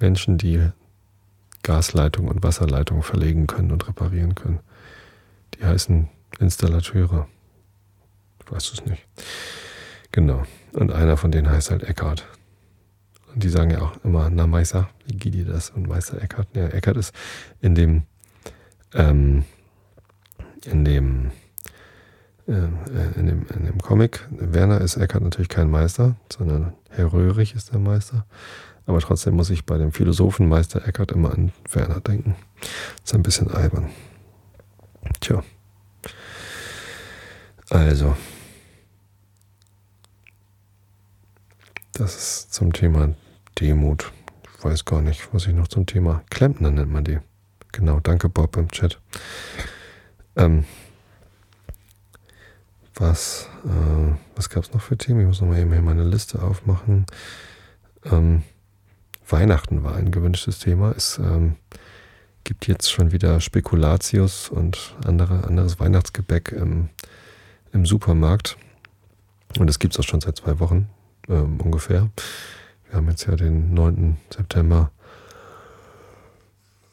Menschen, 0.00 0.38
die 0.38 0.70
Gasleitung 1.62 2.28
und 2.28 2.42
Wasserleitung 2.42 3.02
verlegen 3.02 3.46
können 3.46 3.72
und 3.72 3.86
reparieren 3.88 4.34
können. 4.34 4.60
Die 5.54 5.64
heißen 5.64 6.08
Installateure. 6.38 7.28
Weißt 8.46 8.70
du 8.70 8.74
es 8.74 8.86
nicht? 8.86 9.06
Genau. 10.12 10.44
Und 10.72 10.92
einer 10.92 11.16
von 11.16 11.32
denen 11.32 11.50
heißt 11.50 11.70
halt 11.70 11.82
Eckhart. 11.84 12.26
Und 13.32 13.42
die 13.42 13.48
sagen 13.48 13.70
ja 13.70 13.80
auch 13.80 14.04
immer, 14.04 14.30
na 14.30 14.46
Meister, 14.46 14.88
wie 15.06 15.16
geht 15.16 15.34
dir 15.34 15.44
das? 15.44 15.70
Und 15.70 15.88
Meister 15.88 16.22
Eckhart. 16.22 16.48
Ja, 16.54 16.68
Eckhart 16.68 16.96
ist 16.96 17.14
in 17.60 17.74
dem, 17.74 18.02
ähm, 18.94 19.44
in 20.64 20.84
dem, 20.84 21.30
äh, 22.46 22.68
in 23.16 23.26
dem, 23.26 23.46
in 23.54 23.66
dem 23.66 23.78
Comic, 23.80 24.26
Werner 24.30 24.80
ist 24.80 24.96
Eckhart 24.96 25.22
natürlich 25.22 25.48
kein 25.48 25.70
Meister, 25.70 26.16
sondern 26.32 26.72
Herr 26.90 27.12
Röhrig 27.12 27.54
ist 27.54 27.72
der 27.72 27.78
Meister. 27.78 28.26
Aber 28.86 29.00
trotzdem 29.00 29.34
muss 29.34 29.50
ich 29.50 29.64
bei 29.64 29.78
dem 29.78 29.92
Philosophenmeister 29.92 30.86
Eckhart 30.86 31.12
immer 31.12 31.32
an 31.32 31.52
Werner 31.70 32.00
denken. 32.00 32.36
Ist 33.02 33.14
ein 33.14 33.22
bisschen 33.22 33.50
albern. 33.50 33.90
Tja, 35.20 35.42
Also, 37.70 38.14
das 41.92 42.14
ist 42.14 42.54
zum 42.54 42.72
Thema 42.72 43.14
Demut. 43.58 44.12
Ich 44.58 44.64
weiß 44.64 44.84
gar 44.84 45.00
nicht, 45.00 45.32
was 45.32 45.46
ich 45.46 45.54
noch 45.54 45.68
zum 45.68 45.86
Thema 45.86 46.22
Klempner 46.30 46.70
nennt 46.70 46.92
man 46.92 47.04
die. 47.04 47.18
Genau, 47.74 47.98
danke 47.98 48.28
Bob 48.28 48.56
im 48.56 48.70
Chat. 48.70 49.00
Ähm, 50.36 50.64
was 52.94 53.48
äh, 53.64 54.14
was 54.36 54.48
gab 54.48 54.62
es 54.62 54.72
noch 54.72 54.80
für 54.80 54.96
Themen? 54.96 55.22
Ich 55.22 55.26
muss 55.26 55.40
nochmal 55.40 55.58
eben 55.58 55.72
hier 55.72 55.82
meine 55.82 56.04
Liste 56.04 56.40
aufmachen. 56.40 57.04
Ähm, 58.04 58.44
Weihnachten 59.28 59.82
war 59.82 59.96
ein 59.96 60.12
gewünschtes 60.12 60.60
Thema. 60.60 60.92
Es 60.96 61.18
ähm, 61.18 61.56
gibt 62.44 62.68
jetzt 62.68 62.92
schon 62.92 63.10
wieder 63.10 63.40
Spekulatius 63.40 64.50
und 64.50 64.94
andere, 65.04 65.42
anderes 65.42 65.80
Weihnachtsgebäck 65.80 66.52
im, 66.52 66.90
im 67.72 67.86
Supermarkt. 67.86 68.56
Und 69.58 69.66
das 69.66 69.80
gibt 69.80 69.94
es 69.94 70.00
auch 70.00 70.08
schon 70.08 70.20
seit 70.20 70.36
zwei 70.36 70.60
Wochen 70.60 70.88
ähm, 71.28 71.60
ungefähr. 71.60 72.08
Wir 72.88 72.98
haben 72.98 73.08
jetzt 73.08 73.26
ja 73.26 73.34
den 73.34 73.74
9. 73.74 74.16
September. 74.30 74.92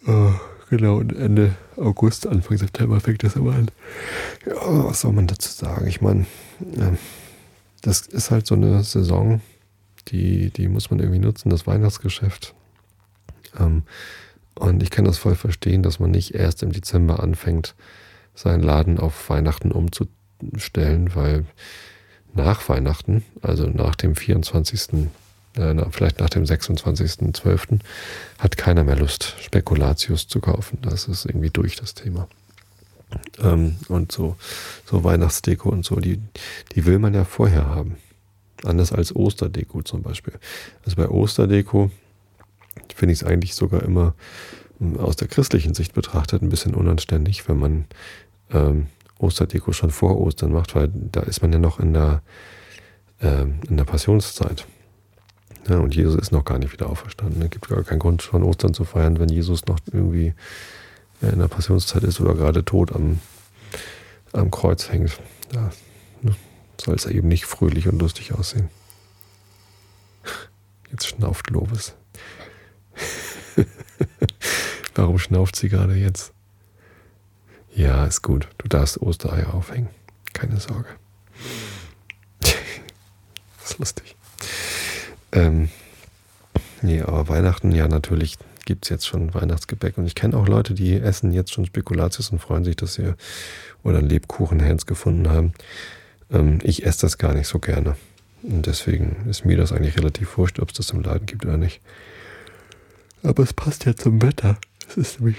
Äh, 0.07 0.31
genau, 0.71 0.97
und 0.97 1.15
Ende 1.15 1.55
August, 1.77 2.25
Anfang 2.25 2.57
September 2.57 2.99
fängt 2.99 3.23
das 3.23 3.38
aber 3.38 3.53
an. 3.53 3.69
Ja, 4.47 4.55
was 4.86 5.01
soll 5.01 5.13
man 5.13 5.27
dazu 5.27 5.49
sagen? 5.51 5.86
Ich 5.86 6.01
meine, 6.01 6.21
äh, 6.62 6.97
das 7.84 8.01
ist 8.01 8.31
halt 8.31 8.47
so 8.47 8.55
eine 8.55 8.84
Saison, 8.84 9.41
die, 10.07 10.49
die 10.49 10.67
muss 10.67 10.89
man 10.89 10.99
irgendwie 10.99 11.19
nutzen, 11.19 11.49
das 11.49 11.67
Weihnachtsgeschäft. 11.67 12.55
Ähm, 13.60 13.84
und 14.55 14.81
ich 14.81 14.89
kann 14.89 15.05
das 15.05 15.17
voll 15.17 15.36
verstehen, 15.36 15.84
dass 15.84 15.99
man 15.99 16.12
nicht 16.12 16.34
erst 16.34 16.63
im 16.63 16.71
Dezember 16.71 17.21
anfängt, 17.21 17.75
seinen 18.34 18.63
Laden 18.63 18.99
auf 18.99 19.29
Weihnachten 19.29 19.71
umzustellen, 19.71 21.15
weil 21.15 21.45
nach 22.34 22.67
Weihnachten, 22.69 23.23
also 23.41 23.67
nach 23.67 23.95
dem 23.95 24.15
24., 24.15 25.10
äh, 25.55 25.75
vielleicht 25.91 26.19
nach 26.19 26.29
dem 26.29 26.43
26.12., 26.43 27.79
hat 28.39 28.57
keiner 28.57 28.83
mehr 28.83 28.95
Lust, 28.95 29.35
Spekulatius 29.41 30.27
zu 30.27 30.39
kaufen. 30.39 30.79
Das 30.81 31.07
ist 31.07 31.25
irgendwie 31.25 31.49
durch 31.49 31.75
das 31.75 31.93
Thema. 31.93 32.27
Ähm, 33.41 33.75
und 33.87 34.11
so, 34.11 34.35
so 34.85 35.03
Weihnachtsdeko 35.03 35.69
und 35.69 35.85
so, 35.85 35.97
die, 35.97 36.19
die 36.75 36.85
will 36.85 36.99
man 36.99 37.13
ja 37.13 37.25
vorher 37.25 37.67
haben. 37.67 37.97
Anders 38.63 38.93
als 38.93 39.15
Osterdeko 39.15 39.81
zum 39.81 40.03
Beispiel. 40.03 40.33
Also 40.85 40.95
bei 40.95 41.09
Osterdeko 41.09 41.91
finde 42.95 43.13
ich 43.13 43.21
es 43.21 43.27
eigentlich 43.27 43.55
sogar 43.55 43.83
immer 43.83 44.13
ähm, 44.79 44.97
aus 44.97 45.15
der 45.15 45.27
christlichen 45.27 45.73
Sicht 45.73 45.93
betrachtet 45.93 46.41
ein 46.41 46.49
bisschen 46.49 46.75
unanständig, 46.75 47.47
wenn 47.49 47.59
man 47.59 47.85
ähm, 48.51 48.87
Osterdeko 49.17 49.71
schon 49.73 49.91
vor 49.91 50.19
Ostern 50.19 50.51
macht, 50.51 50.75
weil 50.75 50.89
da 50.93 51.21
ist 51.21 51.41
man 51.41 51.51
ja 51.53 51.59
noch 51.59 51.79
in 51.79 51.93
der, 51.93 52.21
ähm, 53.21 53.59
in 53.69 53.77
der 53.77 53.85
Passionszeit. 53.85 54.65
Ja, 55.67 55.78
und 55.78 55.95
Jesus 55.95 56.15
ist 56.15 56.32
noch 56.32 56.43
gar 56.43 56.58
nicht 56.58 56.74
wieder 56.74 56.89
auferstanden. 56.89 57.41
Es 57.41 57.50
gibt 57.52 57.69
gar 57.69 57.84
keinen 57.84 58.00
Grund, 58.00 58.21
schon 58.24 58.43
Ostern 58.43 58.74
zu 58.74 58.84
feiern, 58.84 59.19
wenn 59.19 59.30
Jesus 59.30 59.65
noch 59.67 59.80
irgendwie 59.91 60.34
in 61.21 61.39
der 61.39 61.47
Passionszeit 61.47 62.04
ist 62.04 62.19
oder 62.19 62.34
gerade 62.34 62.65
tot 62.65 62.95
am, 62.95 63.19
am 64.34 64.50
Kreuz 64.50 64.89
hängt. 64.89 65.19
Da 65.52 65.71
soll 66.80 66.95
es 66.95 67.06
eben 67.06 67.28
nicht 67.28 67.45
fröhlich 67.45 67.88
und 67.88 68.00
lustig 68.00 68.34
aussehen. 68.34 68.69
Jetzt 70.89 71.08
schnauft 71.08 71.50
Lobes. 71.52 71.93
Warum 74.95 75.19
schnauft 75.19 75.56
sie 75.56 75.69
gerade 75.69 75.95
jetzt? 75.95 76.34
Ja, 77.74 78.06
ist 78.06 78.21
gut. 78.21 78.50
Du 78.58 78.67
darfst 78.67 79.02
Ostereier 79.02 79.54
aufhängen. 79.54 79.89
Keine 80.34 80.60
Sorge. 80.60 80.89
das 82.39 83.71
ist 83.71 83.80
lustig. 83.80 84.15
Ähm, 85.31 85.69
nee, 86.81 87.01
aber 87.01 87.29
Weihnachten 87.29 87.71
ja 87.71 87.87
natürlich 87.87 88.37
gibt 88.65 88.85
es 88.85 88.89
jetzt 88.89 89.07
schon 89.07 89.33
Weihnachtsgebäck. 89.33 89.97
Und 89.97 90.05
ich 90.05 90.15
kenne 90.15 90.37
auch 90.37 90.47
Leute, 90.47 90.73
die 90.73 90.95
essen 90.95 91.31
jetzt 91.31 91.51
schon 91.51 91.65
Spekulatius 91.65 92.29
und 92.29 92.39
freuen 92.39 92.63
sich, 92.63 92.75
dass 92.75 92.95
sie 92.95 93.13
oder 93.83 93.99
einen 93.99 94.09
Lebkuchenhens 94.09 94.85
gefunden 94.85 95.29
haben. 95.29 95.53
Ähm, 96.31 96.59
ich 96.63 96.85
esse 96.85 97.01
das 97.01 97.17
gar 97.17 97.33
nicht 97.33 97.47
so 97.47 97.59
gerne. 97.59 97.95
Und 98.43 98.65
deswegen 98.65 99.27
ist 99.29 99.45
mir 99.45 99.57
das 99.57 99.71
eigentlich 99.71 99.97
relativ 99.97 100.37
wurscht, 100.37 100.59
ob 100.59 100.69
es 100.69 100.75
das 100.75 100.91
im 100.91 101.01
Laden 101.01 101.25
gibt 101.25 101.45
oder 101.45 101.57
nicht. 101.57 101.81
Aber 103.23 103.43
es 103.43 103.53
passt 103.53 103.85
ja 103.85 103.95
zum 103.95 104.21
Wetter. 104.21 104.57
Es 104.89 104.97
ist 104.97 105.19
nämlich 105.19 105.37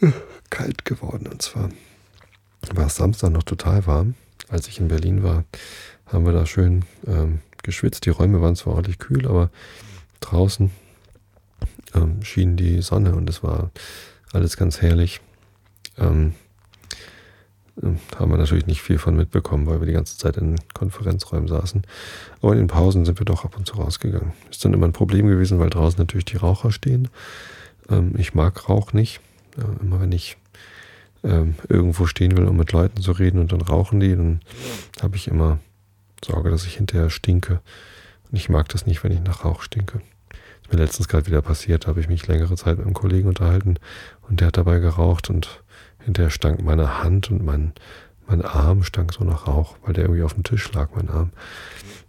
äh, 0.00 0.10
kalt 0.50 0.84
geworden. 0.84 1.26
Und 1.28 1.42
zwar 1.42 1.70
war 2.72 2.86
es 2.86 2.96
Samstag 2.96 3.30
noch 3.30 3.44
total 3.44 3.86
warm. 3.86 4.14
Als 4.48 4.68
ich 4.68 4.80
in 4.80 4.88
Berlin 4.88 5.22
war, 5.22 5.44
haben 6.06 6.24
wir 6.24 6.32
da 6.32 6.46
schön 6.46 6.84
ähm, 7.06 7.40
geschwitzt. 7.66 8.06
Die 8.06 8.10
Räume 8.10 8.40
waren 8.40 8.56
zwar 8.56 8.74
ordentlich 8.74 8.98
kühl, 8.98 9.26
aber 9.28 9.50
draußen 10.20 10.70
ähm, 11.94 12.22
schien 12.22 12.56
die 12.56 12.80
Sonne 12.80 13.14
und 13.14 13.28
es 13.28 13.42
war 13.42 13.70
alles 14.32 14.56
ganz 14.56 14.80
herrlich. 14.80 15.20
Ähm, 15.98 16.34
ähm, 17.82 17.98
haben 18.18 18.30
wir 18.30 18.38
natürlich 18.38 18.66
nicht 18.66 18.80
viel 18.80 18.98
von 18.98 19.16
mitbekommen, 19.16 19.66
weil 19.66 19.80
wir 19.80 19.86
die 19.86 19.92
ganze 19.92 20.16
Zeit 20.16 20.36
in 20.36 20.56
Konferenzräumen 20.72 21.48
saßen. 21.48 21.82
Aber 22.40 22.52
in 22.52 22.58
den 22.58 22.68
Pausen 22.68 23.04
sind 23.04 23.20
wir 23.20 23.26
doch 23.26 23.44
ab 23.44 23.56
und 23.56 23.66
zu 23.66 23.76
rausgegangen. 23.76 24.32
Ist 24.50 24.64
dann 24.64 24.72
immer 24.72 24.86
ein 24.86 24.92
Problem 24.92 25.26
gewesen, 25.26 25.58
weil 25.58 25.70
draußen 25.70 25.98
natürlich 25.98 26.24
die 26.24 26.38
Raucher 26.38 26.72
stehen. 26.72 27.08
Ähm, 27.90 28.14
ich 28.16 28.34
mag 28.34 28.68
Rauch 28.68 28.92
nicht. 28.92 29.20
Äh, 29.58 29.82
immer 29.82 30.00
wenn 30.00 30.12
ich 30.12 30.36
ähm, 31.22 31.54
irgendwo 31.68 32.06
stehen 32.06 32.36
will, 32.36 32.46
um 32.46 32.56
mit 32.56 32.72
Leuten 32.72 33.00
zu 33.00 33.12
reden 33.12 33.40
und 33.40 33.52
dann 33.52 33.60
rauchen 33.60 34.00
die, 34.00 34.14
dann 34.14 34.40
habe 35.02 35.16
ich 35.16 35.28
immer 35.28 35.58
Sorge, 36.24 36.50
dass 36.50 36.66
ich 36.66 36.76
hinterher 36.76 37.10
stinke. 37.10 37.60
Und 38.30 38.36
ich 38.36 38.48
mag 38.48 38.68
das 38.68 38.86
nicht, 38.86 39.04
wenn 39.04 39.12
ich 39.12 39.20
nach 39.20 39.44
Rauch 39.44 39.62
stinke 39.62 40.00
mir 40.70 40.78
letztens 40.78 41.08
gerade 41.08 41.26
wieder 41.26 41.42
passiert, 41.42 41.86
habe 41.86 42.00
ich 42.00 42.08
mich 42.08 42.26
längere 42.26 42.56
Zeit 42.56 42.78
mit 42.78 42.86
einem 42.86 42.94
Kollegen 42.94 43.28
unterhalten 43.28 43.78
und 44.28 44.40
der 44.40 44.48
hat 44.48 44.56
dabei 44.56 44.78
geraucht 44.78 45.30
und 45.30 45.62
hinterher 46.04 46.30
stank 46.30 46.62
meine 46.62 47.02
Hand 47.02 47.30
und 47.30 47.44
mein, 47.44 47.72
mein 48.26 48.42
Arm 48.42 48.82
stank 48.82 49.12
so 49.12 49.24
nach 49.24 49.46
Rauch, 49.46 49.76
weil 49.82 49.94
der 49.94 50.04
irgendwie 50.04 50.22
auf 50.22 50.34
dem 50.34 50.42
Tisch 50.42 50.72
lag, 50.72 50.90
mein 50.94 51.08
Arm. 51.08 51.30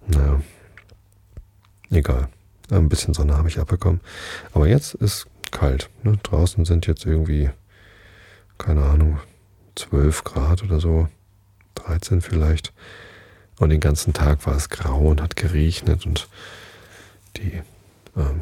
Naja, 0.08 0.42
egal. 1.92 2.30
Ein 2.70 2.90
bisschen 2.90 3.14
Sonne 3.14 3.38
habe 3.38 3.48
ich 3.48 3.60
abbekommen. 3.60 4.02
Aber 4.54 4.68
jetzt 4.68 4.94
ist 4.96 5.28
kalt. 5.52 5.90
Ne? 6.04 6.20
Draußen 6.22 6.66
sind 6.66 6.86
jetzt 6.86 7.06
irgendwie, 7.06 7.50
keine 8.58 8.84
Ahnung, 8.84 9.20
12 9.76 10.26
Grad 10.26 10.64
oder 10.64 10.82
so, 10.82 11.08
13 11.76 12.22
vielleicht. 12.22 12.74
Und 13.60 13.70
den 13.70 13.80
ganzen 13.80 14.14
Tag 14.14 14.46
war 14.46 14.56
es 14.56 14.70
grau 14.70 15.08
und 15.08 15.22
hat 15.22 15.36
geregnet 15.36 16.06
und 16.06 16.28
die 17.38 17.62
ähm, 18.16 18.42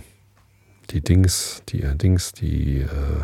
die 0.92 1.02
Dings, 1.02 1.64
die 1.70 1.82
äh, 1.82 1.96
Dings, 1.96 2.34
die, 2.34 2.80
äh, 2.80 3.24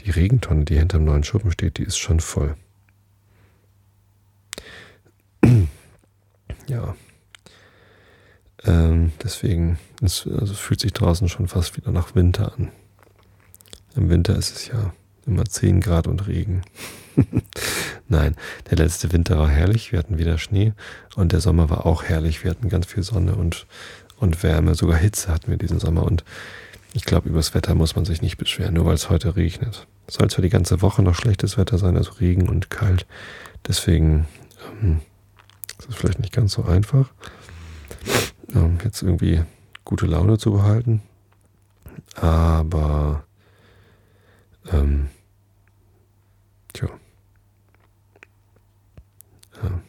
die 0.00 0.10
Regentonne, 0.10 0.64
die 0.64 0.78
hinterm 0.78 1.04
neuen 1.04 1.24
Schuppen 1.24 1.50
steht, 1.50 1.78
die 1.78 1.82
ist 1.82 1.98
schon 1.98 2.20
voll. 2.20 2.54
ja. 6.68 6.94
Ähm, 8.64 9.12
deswegen, 9.22 9.78
es 10.02 10.26
also 10.26 10.54
fühlt 10.54 10.80
sich 10.80 10.92
draußen 10.92 11.28
schon 11.28 11.48
fast 11.48 11.76
wieder 11.76 11.92
nach 11.92 12.14
Winter 12.14 12.52
an. 12.54 12.70
Im 13.94 14.10
Winter 14.10 14.36
ist 14.36 14.54
es 14.56 14.66
ja 14.68 14.92
immer 15.28 15.44
10 15.44 15.80
Grad 15.80 16.06
und 16.06 16.26
Regen. 16.26 16.62
Nein, 18.08 18.34
der 18.70 18.78
letzte 18.78 19.12
Winter 19.12 19.38
war 19.38 19.48
herrlich, 19.48 19.92
wir 19.92 19.98
hatten 19.98 20.18
wieder 20.18 20.38
Schnee 20.38 20.72
und 21.14 21.32
der 21.32 21.40
Sommer 21.40 21.68
war 21.70 21.86
auch 21.86 22.04
herrlich, 22.04 22.42
wir 22.42 22.50
hatten 22.50 22.68
ganz 22.68 22.86
viel 22.86 23.02
Sonne 23.02 23.34
und 23.34 23.66
und 24.20 24.42
Wärme, 24.42 24.74
sogar 24.74 24.98
Hitze 24.98 25.32
hatten 25.32 25.50
wir 25.50 25.58
diesen 25.58 25.78
Sommer. 25.78 26.02
Und 26.04 26.24
ich 26.92 27.04
glaube, 27.04 27.28
übers 27.28 27.54
Wetter 27.54 27.74
muss 27.74 27.96
man 27.96 28.04
sich 28.04 28.22
nicht 28.22 28.36
beschweren, 28.36 28.74
nur 28.74 28.86
weil 28.86 28.94
es 28.94 29.10
heute 29.10 29.36
regnet. 29.36 29.86
Es 30.06 30.14
soll 30.14 30.30
zwar 30.30 30.42
die 30.42 30.48
ganze 30.48 30.82
Woche 30.82 31.02
noch 31.02 31.14
schlechtes 31.14 31.56
Wetter 31.56 31.78
sein, 31.78 31.96
also 31.96 32.12
Regen 32.12 32.48
und 32.48 32.70
kalt. 32.70 33.06
Deswegen 33.66 34.26
ähm, 34.82 35.00
ist 35.78 35.88
es 35.88 35.94
vielleicht 35.94 36.18
nicht 36.18 36.32
ganz 36.32 36.52
so 36.52 36.64
einfach, 36.64 37.10
ähm, 38.54 38.78
jetzt 38.84 39.02
irgendwie 39.02 39.42
gute 39.84 40.06
Laune 40.06 40.38
zu 40.38 40.52
behalten. 40.52 41.02
Aber 42.16 43.24
ähm, 44.72 45.08
tja. 46.72 46.88
Ja. 49.62 49.80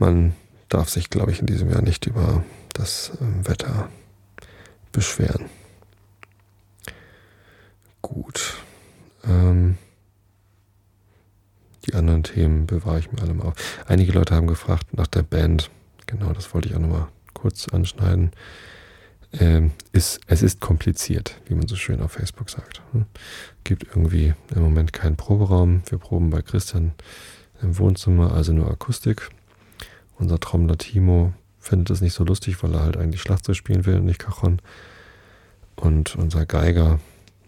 Man 0.00 0.34
darf 0.70 0.88
sich, 0.88 1.10
glaube 1.10 1.30
ich, 1.30 1.40
in 1.40 1.46
diesem 1.46 1.70
Jahr 1.70 1.82
nicht 1.82 2.06
über 2.06 2.42
das 2.72 3.12
ähm, 3.20 3.46
Wetter 3.46 3.90
beschweren. 4.92 5.44
Gut. 8.00 8.56
Ähm, 9.24 9.76
die 11.86 11.92
anderen 11.94 12.22
Themen 12.22 12.66
bewahre 12.66 12.98
ich 12.98 13.12
mir 13.12 13.20
alle 13.20 13.34
mal 13.34 13.48
auf. 13.48 13.54
Einige 13.86 14.12
Leute 14.12 14.34
haben 14.34 14.46
gefragt 14.46 14.96
nach 14.96 15.06
der 15.06 15.22
Band. 15.22 15.70
Genau, 16.06 16.32
das 16.32 16.54
wollte 16.54 16.68
ich 16.68 16.74
auch 16.74 16.80
nochmal 16.80 17.08
kurz 17.34 17.68
anschneiden. 17.68 18.30
Ähm, 19.32 19.72
ist, 19.92 20.20
es 20.26 20.42
ist 20.42 20.60
kompliziert, 20.60 21.40
wie 21.44 21.54
man 21.54 21.68
so 21.68 21.76
schön 21.76 22.00
auf 22.00 22.12
Facebook 22.12 22.48
sagt. 22.48 22.80
Hm? 22.92 23.04
Gibt 23.64 23.84
irgendwie 23.84 24.32
im 24.54 24.62
Moment 24.62 24.94
keinen 24.94 25.16
Proberaum. 25.16 25.82
Wir 25.90 25.98
proben 25.98 26.30
bei 26.30 26.40
Christian 26.40 26.92
im 27.60 27.76
Wohnzimmer, 27.76 28.32
also 28.32 28.54
nur 28.54 28.70
Akustik. 28.70 29.30
Unser 30.20 30.38
Trommler 30.38 30.76
Timo 30.76 31.32
findet 31.58 31.90
es 31.90 32.02
nicht 32.02 32.12
so 32.12 32.24
lustig, 32.24 32.62
weil 32.62 32.74
er 32.74 32.82
halt 32.82 32.96
eigentlich 32.96 33.22
Schlagzeug 33.22 33.56
spielen 33.56 33.86
will 33.86 33.96
und 33.96 34.04
nicht 34.04 34.20
Cajon. 34.20 34.60
Und 35.76 36.14
unser 36.16 36.44
Geiger 36.44 37.00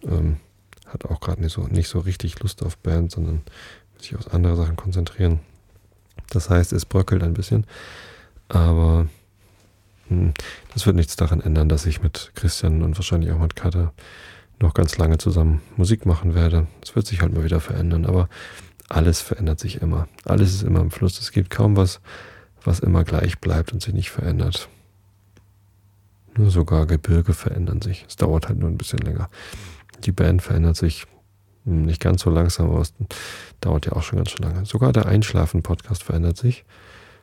ähm, 0.03 0.39
hat 0.87 1.05
auch 1.05 1.21
gerade 1.21 1.43
nicht 1.43 1.53
so, 1.53 1.67
nicht 1.69 1.89
so 1.89 1.99
richtig 1.99 2.41
Lust 2.41 2.63
auf 2.63 2.79
Band, 2.79 3.13
sondern 3.13 3.43
will 3.93 4.03
sich 4.03 4.17
auf 4.17 4.33
andere 4.33 4.57
Sachen 4.57 4.77
konzentrieren. 4.77 5.41
Das 6.31 6.49
heißt, 6.49 6.73
es 6.73 6.87
bröckelt 6.87 7.23
ein 7.23 7.35
bisschen. 7.35 7.67
Aber 8.49 9.07
hm, 10.09 10.33
das 10.73 10.87
wird 10.87 10.97
nichts 10.97 11.17
daran 11.17 11.43
ändern, 11.43 11.69
dass 11.69 11.85
ich 11.85 12.03
mit 12.03 12.33
Christian 12.35 12.83
und 12.83 12.97
wahrscheinlich 12.97 13.33
auch 13.33 13.39
mit 13.39 13.55
Kater 13.55 13.93
noch 14.61 14.73
ganz 14.73 14.97
lange 14.97 15.19
zusammen 15.19 15.61
Musik 15.77 16.07
machen 16.07 16.35
werde. 16.35 16.67
Es 16.83 16.97
wird 16.97 17.07
sich 17.07 17.21
halt 17.21 17.35
mal 17.35 17.45
wieder 17.45 17.61
verändern, 17.61 18.07
aber 18.07 18.31
alles 18.89 19.21
verändert 19.21 19.61
sich 19.61 19.83
immer. 19.83 20.09
Alles 20.25 20.55
ist 20.55 20.63
immer 20.63 20.81
im 20.81 20.91
Fluss. 20.91 21.19
Es 21.21 21.33
gibt 21.33 21.51
kaum 21.51 21.77
was, 21.77 22.01
was 22.67 22.81
immer 22.81 23.05
gleich 23.05 23.39
bleibt 23.39 23.73
und 23.73 23.83
sich 23.83 23.95
nicht 23.95 24.11
verändert. 24.11 24.69
Nur 26.37 26.51
sogar 26.51 26.87
Gebirge 26.87 27.35
verändern 27.35 27.83
sich. 27.83 28.07
Es 28.09 28.17
dauert 28.17 28.49
halt 28.49 28.59
nur 28.59 28.69
ein 28.69 28.79
bisschen 28.79 29.01
länger. 29.01 29.29
Die 30.05 30.13
Band 30.13 30.43
verändert 30.43 30.77
sich 30.77 31.07
nicht 31.65 32.01
ganz 32.01 32.23
so 32.23 32.31
langsam, 32.31 32.71
aber 32.71 32.81
es 32.81 32.95
dauert 33.61 33.87
ja 33.87 33.93
auch 33.93 34.03
schon 34.03 34.17
ganz 34.17 34.31
schön 34.31 34.45
lange. 34.45 34.65
Sogar 34.67 34.93
der 34.93 35.07
Einschlafen-Podcast 35.07 36.03
verändert 36.03 36.37
sich. 36.37 36.65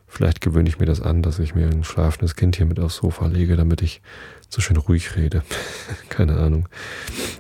Vielleicht 0.08 0.42
gewöhne 0.42 0.68
ich 0.68 0.80
mir 0.80 0.86
das 0.86 1.02
an, 1.02 1.22
dass 1.22 1.38
ich 1.38 1.54
mir 1.54 1.68
ein 1.68 1.84
schlafendes 1.84 2.36
Kind 2.36 2.56
hier 2.56 2.66
mit 2.66 2.80
aufs 2.80 2.96
Sofa 2.96 3.28
lege, 3.28 3.56
damit 3.56 3.82
ich 3.82 4.02
so 4.50 4.60
schön 4.60 4.78
ruhig 4.78 5.16
rede. 5.16 5.44
Keine 6.10 6.38
Ahnung. 6.38 6.68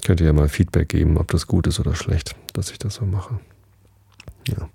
Könnt 0.05 0.19
ihr 0.19 0.27
ja 0.27 0.33
mal 0.33 0.49
Feedback 0.49 0.89
geben, 0.89 1.17
ob 1.17 1.29
das 1.29 1.47
gut 1.47 1.65
ist 1.65 1.79
oder 1.79 1.95
schlecht, 1.95 2.35
dass 2.53 2.69
ich 2.71 2.77
das 2.77 2.95
so 2.95 3.05
mache. 3.05 3.39
Ja. 4.57 4.69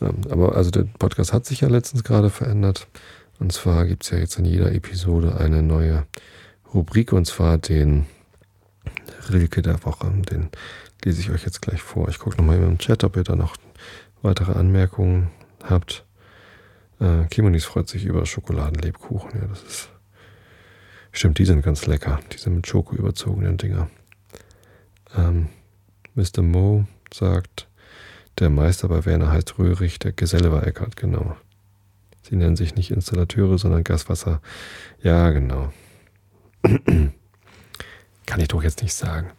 Ähm, 0.00 0.16
aber 0.30 0.56
also 0.56 0.70
der 0.70 0.84
Podcast 0.98 1.32
hat 1.32 1.46
sich 1.46 1.60
ja 1.60 1.68
letztens 1.68 2.04
gerade 2.04 2.30
verändert. 2.30 2.86
Und 3.38 3.52
zwar 3.52 3.86
gibt 3.86 4.04
es 4.04 4.10
ja 4.10 4.18
jetzt 4.18 4.38
in 4.38 4.44
jeder 4.44 4.72
Episode 4.72 5.36
eine 5.36 5.62
neue 5.62 6.06
Rubrik 6.72 7.12
und 7.12 7.26
zwar 7.26 7.58
den 7.58 8.06
Rilke 9.30 9.62
der 9.62 9.84
Woche. 9.84 10.10
Den 10.30 10.48
lese 11.04 11.20
ich 11.20 11.30
euch 11.30 11.44
jetzt 11.44 11.62
gleich 11.62 11.82
vor. 11.82 12.08
Ich 12.08 12.18
gucke 12.18 12.36
nochmal 12.36 12.58
im 12.58 12.78
Chat, 12.78 13.04
ob 13.04 13.16
ihr 13.16 13.24
da 13.24 13.36
noch 13.36 13.56
weitere 14.22 14.52
Anmerkungen 14.52 15.30
habt. 15.62 16.04
Äh, 17.00 17.24
Kimonis 17.30 17.64
freut 17.64 17.88
sich 17.88 18.04
über 18.04 18.24
Schokoladenlebkuchen. 18.26 19.32
Ja, 19.34 19.46
das 19.48 19.62
ist. 19.62 19.88
Stimmt, 21.10 21.38
die 21.38 21.44
sind 21.44 21.62
ganz 21.62 21.86
lecker. 21.86 22.20
Diese 22.32 22.48
mit 22.48 22.66
Schoko 22.66 22.94
überzogenen 22.94 23.58
Dinger. 23.58 23.90
Ähm, 25.14 25.48
Mr. 26.14 26.42
Mo 26.42 26.86
sagt, 27.12 27.68
der 28.38 28.50
Meister 28.50 28.88
bei 28.88 29.04
Werner 29.04 29.30
heißt 29.30 29.58
Röhrig, 29.58 29.98
der 29.98 30.12
Geselle 30.12 30.52
war 30.52 30.66
Eckert, 30.66 30.96
genau. 30.96 31.36
Sie 32.22 32.36
nennen 32.36 32.56
sich 32.56 32.74
nicht 32.74 32.90
Installateure, 32.90 33.58
sondern 33.58 33.84
Gaswasser. 33.84 34.40
Ja, 35.02 35.30
genau. 35.30 35.72
Kann 38.26 38.40
ich 38.40 38.48
doch 38.48 38.62
jetzt 38.62 38.82
nicht 38.82 38.94
sagen. 38.94 39.30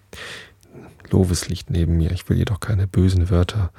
Lovis 1.10 1.48
liegt 1.48 1.70
neben 1.70 1.98
mir. 1.98 2.12
Ich 2.12 2.28
will 2.30 2.38
jedoch 2.38 2.60
keine 2.60 2.88
bösen 2.88 3.30
Wörter 3.30 3.72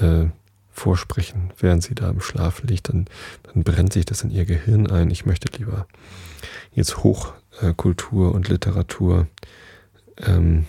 äh, 0.00 0.26
vorsprechen, 0.70 1.52
während 1.58 1.82
sie 1.82 1.94
da 1.94 2.08
im 2.08 2.20
Schlaf 2.20 2.62
liegt, 2.62 2.88
dann, 2.88 3.06
dann 3.42 3.64
brennt 3.64 3.92
sich 3.92 4.04
das 4.04 4.22
in 4.22 4.30
ihr 4.30 4.44
Gehirn 4.44 4.88
ein. 4.90 5.10
Ich 5.10 5.26
möchte 5.26 5.48
lieber 5.58 5.86
jetzt 6.72 6.98
Hochkultur 6.98 8.30
äh, 8.30 8.34
und 8.34 8.48
Literatur 8.48 9.26
ähm, 10.24 10.66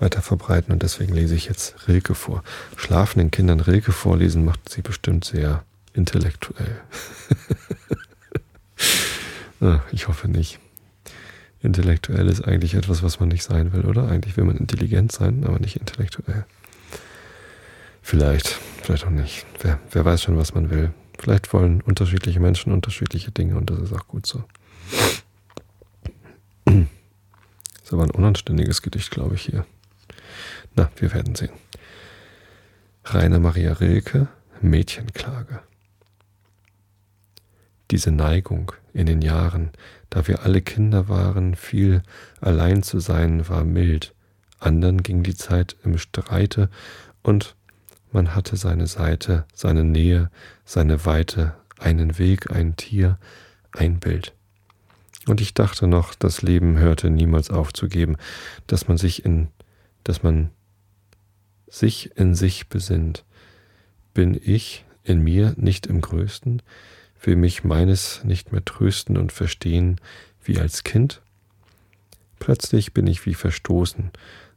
weiter 0.00 0.22
verbreiten 0.22 0.72
und 0.72 0.82
deswegen 0.82 1.14
lese 1.14 1.34
ich 1.34 1.46
jetzt 1.46 1.88
Rilke 1.88 2.14
vor. 2.14 2.42
Schlafenden 2.76 3.30
Kindern 3.30 3.60
Rilke 3.60 3.92
vorlesen 3.92 4.44
macht 4.44 4.68
sie 4.68 4.82
bestimmt 4.82 5.24
sehr 5.24 5.64
intellektuell. 5.92 6.80
Ah, 9.60 9.80
ich 9.92 10.08
hoffe 10.08 10.28
nicht. 10.28 10.58
Intellektuell 11.62 12.28
ist 12.28 12.42
eigentlich 12.42 12.74
etwas, 12.74 13.02
was 13.02 13.18
man 13.20 13.30
nicht 13.30 13.42
sein 13.42 13.72
will, 13.72 13.86
oder? 13.86 14.08
Eigentlich 14.08 14.36
will 14.36 14.44
man 14.44 14.58
intelligent 14.58 15.10
sein, 15.10 15.44
aber 15.46 15.58
nicht 15.58 15.76
intellektuell. 15.76 16.44
Vielleicht, 18.02 18.48
vielleicht 18.82 19.06
auch 19.06 19.10
nicht. 19.10 19.46
Wer, 19.62 19.80
wer 19.90 20.04
weiß 20.04 20.22
schon, 20.22 20.36
was 20.36 20.52
man 20.52 20.68
will. 20.68 20.92
Vielleicht 21.18 21.50
wollen 21.54 21.80
unterschiedliche 21.80 22.40
Menschen 22.40 22.70
unterschiedliche 22.74 23.30
Dinge 23.30 23.56
und 23.56 23.70
das 23.70 23.78
ist 23.78 23.92
auch 23.94 24.06
gut 24.06 24.26
so. 24.26 24.44
Ist 27.84 27.92
aber 27.92 28.04
ein 28.04 28.10
unanständiges 28.10 28.82
Gedicht, 28.82 29.10
glaube 29.10 29.34
ich, 29.34 29.42
hier. 29.42 29.66
Na, 30.76 30.90
wir 30.96 31.12
werden 31.12 31.34
sehen. 31.34 31.52
Rainer 33.04 33.38
Maria 33.38 33.74
Rilke, 33.74 34.28
Mädchenklage. 34.60 35.60
Diese 37.90 38.10
Neigung 38.10 38.72
in 38.92 39.06
den 39.06 39.22
Jahren, 39.22 39.70
da 40.10 40.26
wir 40.26 40.42
alle 40.42 40.62
Kinder 40.62 41.08
waren, 41.08 41.54
viel 41.54 42.02
allein 42.40 42.82
zu 42.82 42.98
sein, 42.98 43.48
war 43.48 43.62
mild. 43.62 44.14
Andern 44.58 45.02
ging 45.02 45.22
die 45.22 45.34
Zeit 45.34 45.76
im 45.84 45.98
Streite 45.98 46.70
und 47.22 47.54
man 48.10 48.34
hatte 48.34 48.56
seine 48.56 48.86
Seite, 48.86 49.44
seine 49.52 49.84
Nähe, 49.84 50.30
seine 50.64 51.04
Weite, 51.04 51.54
einen 51.78 52.18
Weg, 52.18 52.50
ein 52.50 52.76
Tier, 52.76 53.18
ein 53.72 53.98
Bild. 53.98 54.32
Und 55.26 55.40
ich 55.40 55.54
dachte 55.54 55.86
noch, 55.86 56.14
das 56.14 56.42
Leben 56.42 56.78
hörte 56.78 57.10
niemals 57.10 57.50
aufzugeben, 57.50 58.16
dass 58.66 58.88
man 58.88 58.98
sich 58.98 59.24
in, 59.24 59.48
dass 60.04 60.22
man 60.22 60.50
sich 61.74 62.16
in 62.16 62.34
sich 62.34 62.68
besinnt. 62.68 63.24
Bin 64.12 64.40
ich 64.40 64.84
in 65.02 65.22
mir 65.22 65.54
nicht 65.56 65.86
im 65.86 66.00
Größten? 66.00 66.62
Will 67.20 67.36
mich 67.36 67.64
meines 67.64 68.22
nicht 68.22 68.52
mehr 68.52 68.64
trösten 68.64 69.16
und 69.16 69.32
verstehen 69.32 70.00
wie 70.44 70.58
als 70.60 70.84
Kind? 70.84 71.20
Plötzlich 72.38 72.94
bin 72.94 73.06
ich 73.06 73.26
wie 73.26 73.34
verstoßen 73.34 74.10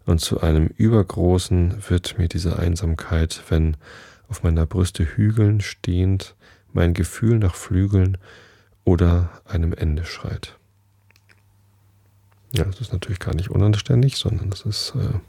und 0.06 0.20
zu 0.20 0.42
einem 0.42 0.68
übergroßen 0.68 1.90
wird 1.90 2.18
mir 2.18 2.28
diese 2.28 2.60
Einsamkeit, 2.60 3.42
wenn 3.50 3.78
auf 4.30 4.44
meiner 4.44 4.66
Brüste 4.66 5.04
Hügeln 5.04 5.62
stehend 5.62 6.36
mein 6.72 6.94
Gefühl 6.94 7.40
nach 7.40 7.56
Flügeln 7.56 8.18
oder 8.84 9.42
einem 9.46 9.74
Ende 9.74 10.06
schreit. 10.06 10.56
Ja, 12.54 12.64
das 12.66 12.80
ist 12.80 12.94
natürlich 12.94 13.20
gar 13.20 13.36
nicht 13.36 13.50
unanständig, 13.50 14.18
sondern 14.18 14.50
das 14.50 14.62
ist 14.62 14.94
äh, 14.96 15.20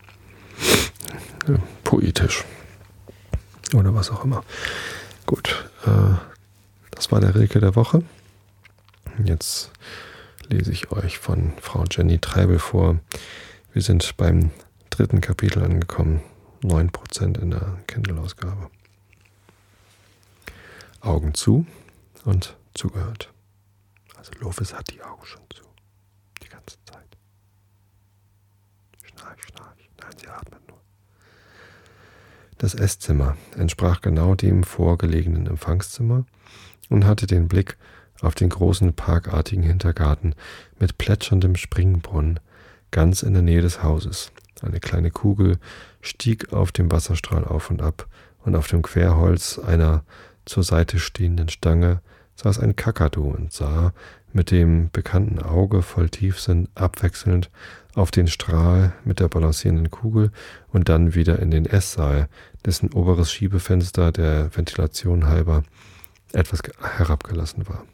poetisch. 1.84 2.44
Oder 3.74 3.94
was 3.94 4.10
auch 4.10 4.24
immer. 4.24 4.44
Gut, 5.26 5.70
äh, 5.86 6.14
das 6.90 7.12
war 7.12 7.20
der 7.20 7.34
Rilke 7.34 7.60
der 7.60 7.76
Woche. 7.76 8.02
Jetzt 9.24 9.70
lese 10.48 10.72
ich 10.72 10.90
euch 10.90 11.18
von 11.18 11.52
Frau 11.60 11.84
Jenny 11.90 12.18
Treibel 12.18 12.58
vor. 12.58 12.98
Wir 13.72 13.82
sind 13.82 14.16
beim 14.16 14.50
dritten 14.90 15.20
Kapitel 15.20 15.62
angekommen. 15.62 16.22
9% 16.62 17.38
in 17.40 17.50
der 17.50 17.78
Kindle-Ausgabe. 17.86 18.70
Augen 21.00 21.34
zu 21.34 21.66
und 22.24 22.56
zugehört. 22.74 23.32
Also 24.16 24.32
Lovis 24.40 24.74
hat 24.74 24.90
die 24.92 25.02
Augen 25.02 25.24
schon 25.24 25.42
zu. 25.54 25.62
Die 26.42 26.48
ganze 26.48 26.76
Zeit. 26.84 27.16
Schnarch, 29.04 29.38
sie 30.18 30.28
atmet 30.28 30.66
nur. 30.68 30.78
Das 32.58 32.74
Esszimmer 32.74 33.36
entsprach 33.56 34.00
genau 34.00 34.34
dem 34.34 34.64
vorgelegenen 34.64 35.46
Empfangszimmer 35.46 36.24
und 36.88 37.06
hatte 37.06 37.26
den 37.26 37.48
Blick 37.48 37.76
auf 38.20 38.34
den 38.34 38.48
großen 38.48 38.94
parkartigen 38.94 39.62
Hintergarten 39.62 40.34
mit 40.78 40.98
plätscherndem 40.98 41.56
Springbrunnen 41.56 42.40
ganz 42.90 43.22
in 43.22 43.34
der 43.34 43.42
Nähe 43.42 43.62
des 43.62 43.82
Hauses. 43.82 44.32
Eine 44.62 44.80
kleine 44.80 45.10
Kugel 45.10 45.58
stieg 46.00 46.52
auf 46.52 46.72
dem 46.72 46.90
Wasserstrahl 46.90 47.44
auf 47.44 47.70
und 47.70 47.82
ab, 47.82 48.08
und 48.44 48.56
auf 48.56 48.68
dem 48.68 48.82
Querholz 48.82 49.58
einer 49.58 50.04
zur 50.46 50.62
Seite 50.62 50.98
stehenden 50.98 51.48
Stange 51.48 52.00
saß 52.36 52.60
ein 52.60 52.76
Kakadu 52.76 53.28
und 53.28 53.52
sah 53.52 53.92
mit 54.32 54.50
dem 54.50 54.90
bekannten 54.90 55.40
Auge 55.40 55.82
voll 55.82 56.08
Tiefsinn 56.10 56.68
abwechselnd 56.74 57.50
auf 57.94 58.10
den 58.10 58.28
Strahl 58.28 58.92
mit 59.04 59.20
der 59.20 59.28
balancierenden 59.28 59.90
Kugel 59.90 60.30
und 60.68 60.88
dann 60.88 61.14
wieder 61.14 61.38
in 61.38 61.50
den 61.50 61.66
Esssaal, 61.66 62.28
dessen 62.64 62.92
oberes 62.92 63.32
Schiebefenster 63.32 64.12
der 64.12 64.54
Ventilation 64.56 65.26
halber 65.26 65.62
etwas 66.32 66.60
herabgelassen 66.80 67.68
war. 67.68 67.84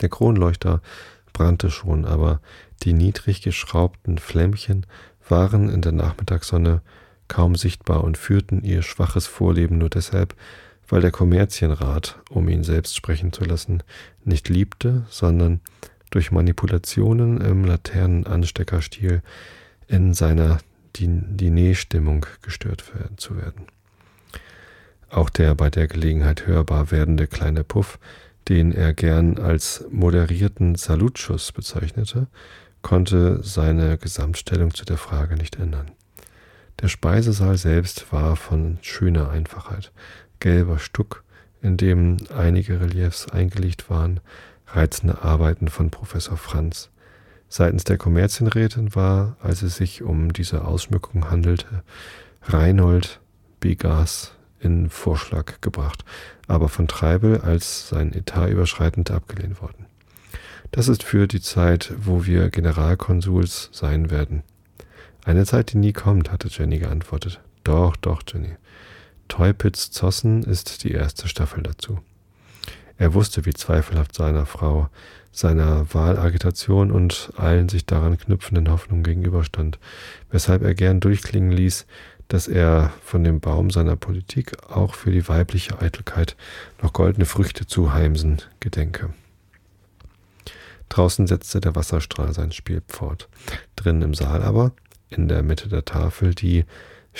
Der 0.00 0.08
Kronleuchter 0.08 0.80
brannte 1.32 1.70
schon, 1.70 2.04
aber 2.04 2.40
die 2.82 2.92
niedrig 2.92 3.42
geschraubten 3.42 4.18
Flämmchen 4.18 4.86
waren 5.28 5.68
in 5.68 5.82
der 5.82 5.92
Nachmittagssonne 5.92 6.82
kaum 7.28 7.54
sichtbar 7.54 8.02
und 8.02 8.18
führten 8.18 8.62
ihr 8.62 8.82
schwaches 8.82 9.26
Vorleben 9.26 9.78
nur 9.78 9.90
deshalb, 9.90 10.34
weil 10.90 11.00
der 11.00 11.12
Kommerzienrat, 11.12 12.20
um 12.28 12.48
ihn 12.48 12.64
selbst 12.64 12.96
sprechen 12.96 13.32
zu 13.32 13.44
lassen, 13.44 13.82
nicht 14.24 14.48
liebte, 14.48 15.04
sondern 15.08 15.60
durch 16.10 16.32
Manipulationen 16.32 17.40
im 17.40 17.64
Laternenansteckerstil 17.64 19.22
in 19.86 20.12
seiner 20.12 20.58
Dinerstimmung 20.96 22.26
gestört 22.42 22.84
zu 23.16 23.36
werden. 23.36 23.66
Auch 25.08 25.30
der 25.30 25.54
bei 25.54 25.70
der 25.70 25.86
Gelegenheit 25.86 26.46
hörbar 26.46 26.90
werdende 26.90 27.26
kleine 27.26 27.64
Puff, 27.64 27.98
den 28.48 28.72
er 28.72 28.92
gern 28.92 29.38
als 29.38 29.84
moderierten 29.90 30.74
Salutschuss 30.74 31.52
bezeichnete, 31.52 32.26
konnte 32.82 33.42
seine 33.42 33.98
Gesamtstellung 33.98 34.74
zu 34.74 34.84
der 34.84 34.96
Frage 34.96 35.36
nicht 35.36 35.56
ändern. 35.56 35.90
Der 36.80 36.88
Speisesaal 36.88 37.58
selbst 37.58 38.12
war 38.12 38.36
von 38.36 38.78
schöner 38.80 39.30
Einfachheit. 39.30 39.92
Gelber 40.40 40.78
Stuck, 40.78 41.22
in 41.62 41.76
dem 41.76 42.16
einige 42.34 42.80
Reliefs 42.80 43.28
eingelegt 43.28 43.90
waren, 43.90 44.20
reizende 44.66 45.22
Arbeiten 45.22 45.68
von 45.68 45.90
Professor 45.90 46.36
Franz. 46.36 46.90
Seitens 47.48 47.84
der 47.84 47.98
Kommerzienrätin 47.98 48.94
war, 48.94 49.36
als 49.40 49.62
es 49.62 49.76
sich 49.76 50.02
um 50.02 50.32
diese 50.32 50.64
Ausschmückung 50.64 51.30
handelte, 51.30 51.82
Reinhold 52.42 53.20
Begas 53.58 54.32
in 54.60 54.88
Vorschlag 54.88 55.60
gebracht, 55.60 56.04
aber 56.46 56.68
von 56.68 56.88
Treibel 56.88 57.40
als 57.40 57.88
sein 57.88 58.12
Etat 58.12 58.48
überschreitend 58.48 59.10
abgelehnt 59.10 59.60
worden. 59.60 59.86
Das 60.70 60.88
ist 60.88 61.02
für 61.02 61.26
die 61.26 61.40
Zeit, 61.40 61.92
wo 61.98 62.24
wir 62.24 62.50
Generalkonsuls 62.50 63.70
sein 63.72 64.10
werden. 64.10 64.42
Eine 65.24 65.44
Zeit, 65.44 65.72
die 65.72 65.78
nie 65.78 65.92
kommt, 65.92 66.30
hatte 66.30 66.48
Jenny 66.48 66.78
geantwortet. 66.78 67.40
Doch, 67.64 67.96
doch, 67.96 68.22
Jenny. 68.26 68.56
Teupitz 69.30 69.90
Zossen 69.90 70.42
ist 70.42 70.84
die 70.84 70.90
erste 70.90 71.28
Staffel 71.28 71.62
dazu. 71.62 72.00
Er 72.98 73.14
wusste, 73.14 73.46
wie 73.46 73.54
zweifelhaft 73.54 74.14
seiner 74.14 74.44
Frau, 74.44 74.90
seiner 75.32 75.86
Wahlagitation 75.94 76.90
und 76.90 77.32
allen 77.36 77.70
sich 77.70 77.86
daran 77.86 78.18
knüpfenden 78.18 78.70
Hoffnungen 78.70 79.04
gegenüberstand, 79.04 79.78
weshalb 80.30 80.62
er 80.62 80.74
gern 80.74 81.00
durchklingen 81.00 81.52
ließ, 81.52 81.86
dass 82.28 82.48
er 82.48 82.92
von 83.02 83.24
dem 83.24 83.40
Baum 83.40 83.70
seiner 83.70 83.96
Politik 83.96 84.56
auch 84.68 84.94
für 84.94 85.12
die 85.12 85.26
weibliche 85.28 85.80
Eitelkeit 85.80 86.36
noch 86.82 86.92
goldene 86.92 87.24
Früchte 87.24 87.66
zu 87.66 87.92
heimsen 87.92 88.42
gedenke. 88.58 89.14
Draußen 90.88 91.28
setzte 91.28 91.60
der 91.60 91.76
Wasserstrahl 91.76 92.34
sein 92.34 92.50
Spiel 92.50 92.82
fort. 92.88 93.28
Drinnen 93.76 94.02
im 94.02 94.14
Saal 94.14 94.42
aber, 94.42 94.72
in 95.08 95.28
der 95.28 95.42
Mitte 95.42 95.68
der 95.68 95.84
Tafel, 95.84 96.34
die 96.34 96.64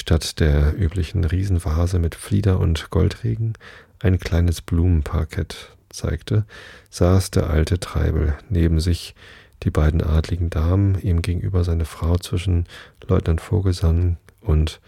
statt 0.01 0.41
der 0.41 0.75
üblichen 0.77 1.25
Riesenvase 1.25 1.99
mit 1.99 2.15
Flieder 2.15 2.59
und 2.59 2.91
Goldregen 2.91 3.53
ein 4.01 4.19
kleines 4.19 4.63
Blumenparkett 4.63 5.77
zeigte, 5.91 6.47
saß 6.89 7.31
der 7.31 7.51
alte 7.51 7.79
Treibel 7.79 8.35
neben 8.49 8.81
sich, 8.81 9.15
die 9.63 9.71
beiden 9.71 10.03
adligen 10.03 10.49
Damen, 10.49 10.99
ihm 11.01 11.21
gegenüber 11.21 11.65
seine 11.65 11.85
Frau 11.85 12.17
zwischen 12.17 12.67
Leutnant 13.07 13.43
Vogelsang 13.43 14.17
und 14.41 14.81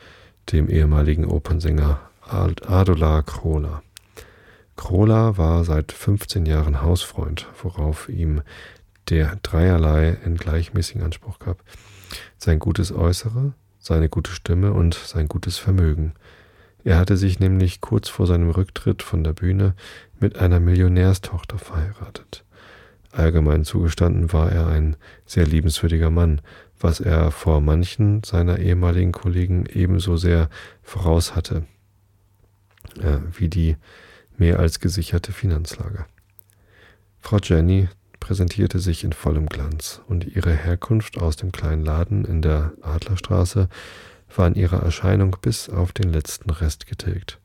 dem 0.51 0.68
ehemaligen 0.70 1.27
Opernsänger 1.27 2.01
Adolar 2.22 3.22
Krola. 3.22 3.83
Krola 4.77 5.37
war 5.37 5.64
seit 5.64 5.92
15 5.92 6.46
Jahren 6.46 6.81
Hausfreund, 6.81 7.46
worauf 7.62 8.09
ihm 8.09 8.40
der 9.11 9.37
dreierlei 9.42 10.16
in 10.25 10.37
gleichmäßigen 10.37 11.03
Anspruch 11.03 11.38
gab. 11.38 11.62
Sein 12.38 12.59
gutes 12.59 12.92
Äußere, 12.92 13.53
seine 13.83 14.09
gute 14.09 14.31
Stimme 14.31 14.73
und 14.73 14.95
sein 14.95 15.27
gutes 15.27 15.59
Vermögen. 15.59 16.14
Er 16.85 16.99
hatte 16.99 17.16
sich 17.16 17.40
nämlich 17.40 17.81
kurz 17.81 18.09
vor 18.09 18.27
seinem 18.27 18.51
Rücktritt 18.51 19.03
von 19.03 19.25
der 19.25 19.33
Bühne 19.33 19.75
mit 20.21 20.38
einer 20.38 20.61
Millionärstochter 20.61 21.59
verheiratet. 21.59 22.45
Allgemein 23.11 23.64
zugestanden 23.64 24.33
war 24.33 24.51
er 24.51 24.68
ein 24.68 24.97
sehr 25.27 25.47
liebenswürdiger 25.47 26.11
Mann, 26.11 26.40
was 26.81 27.01
er 27.01 27.31
vor 27.31 27.61
manchen 27.61 28.23
seiner 28.25 28.59
ehemaligen 28.59 29.12
Kollegen 29.12 29.66
ebenso 29.66 30.16
sehr 30.16 30.49
voraus 30.83 31.35
hatte, 31.35 31.66
äh, 33.01 33.18
wie 33.33 33.49
die 33.49 33.77
mehr 34.38 34.61
als 34.61 34.81
gesicherte 34.81 35.33
Finanzlage. 35.33 36.07
Frau 37.21 37.38
Jenny 37.42 37.88
präsentierte 38.22 38.78
sich 38.78 39.02
in 39.02 39.12
vollem 39.12 39.46
Glanz, 39.46 40.00
und 40.06 40.24
ihre 40.24 40.52
Herkunft 40.52 41.18
aus 41.18 41.35
dem 41.35 41.50
kleinen 41.50 41.85
Laden 41.85 42.24
in 42.24 42.40
der 42.40 42.72
Adlerstraße 42.80 43.68
war 44.37 44.46
in 44.46 44.54
ihrer 44.54 44.80
Erscheinung 44.80 45.37
bis 45.42 45.68
auf 45.68 45.90
den 45.90 46.12
letzten 46.12 46.50
Rest 46.50 46.87
getilgt. 46.87 47.40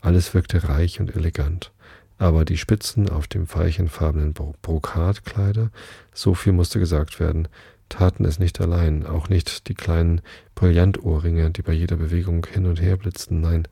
Alles 0.00 0.32
wirkte 0.32 0.68
reich 0.68 1.00
und 1.00 1.16
elegant, 1.16 1.72
aber 2.16 2.44
die 2.44 2.58
Spitzen 2.58 3.08
auf 3.08 3.26
dem 3.26 3.48
veilchenfarbenen 3.48 4.32
Brokatkleider, 4.32 5.72
so 6.14 6.34
viel 6.34 6.52
musste 6.52 6.78
gesagt 6.78 7.18
werden, 7.18 7.48
taten 7.88 8.24
es 8.24 8.38
nicht 8.38 8.60
allein, 8.60 9.04
auch 9.06 9.28
nicht 9.28 9.66
die 9.66 9.74
kleinen 9.74 10.20
Brillantohrringe, 10.54 11.50
die 11.50 11.62
bei 11.62 11.72
jeder 11.72 11.96
Bewegung 11.96 12.46
hin 12.46 12.66
und 12.66 12.80
her 12.80 12.96
blitzten, 12.96 13.40
nein, 13.40 13.66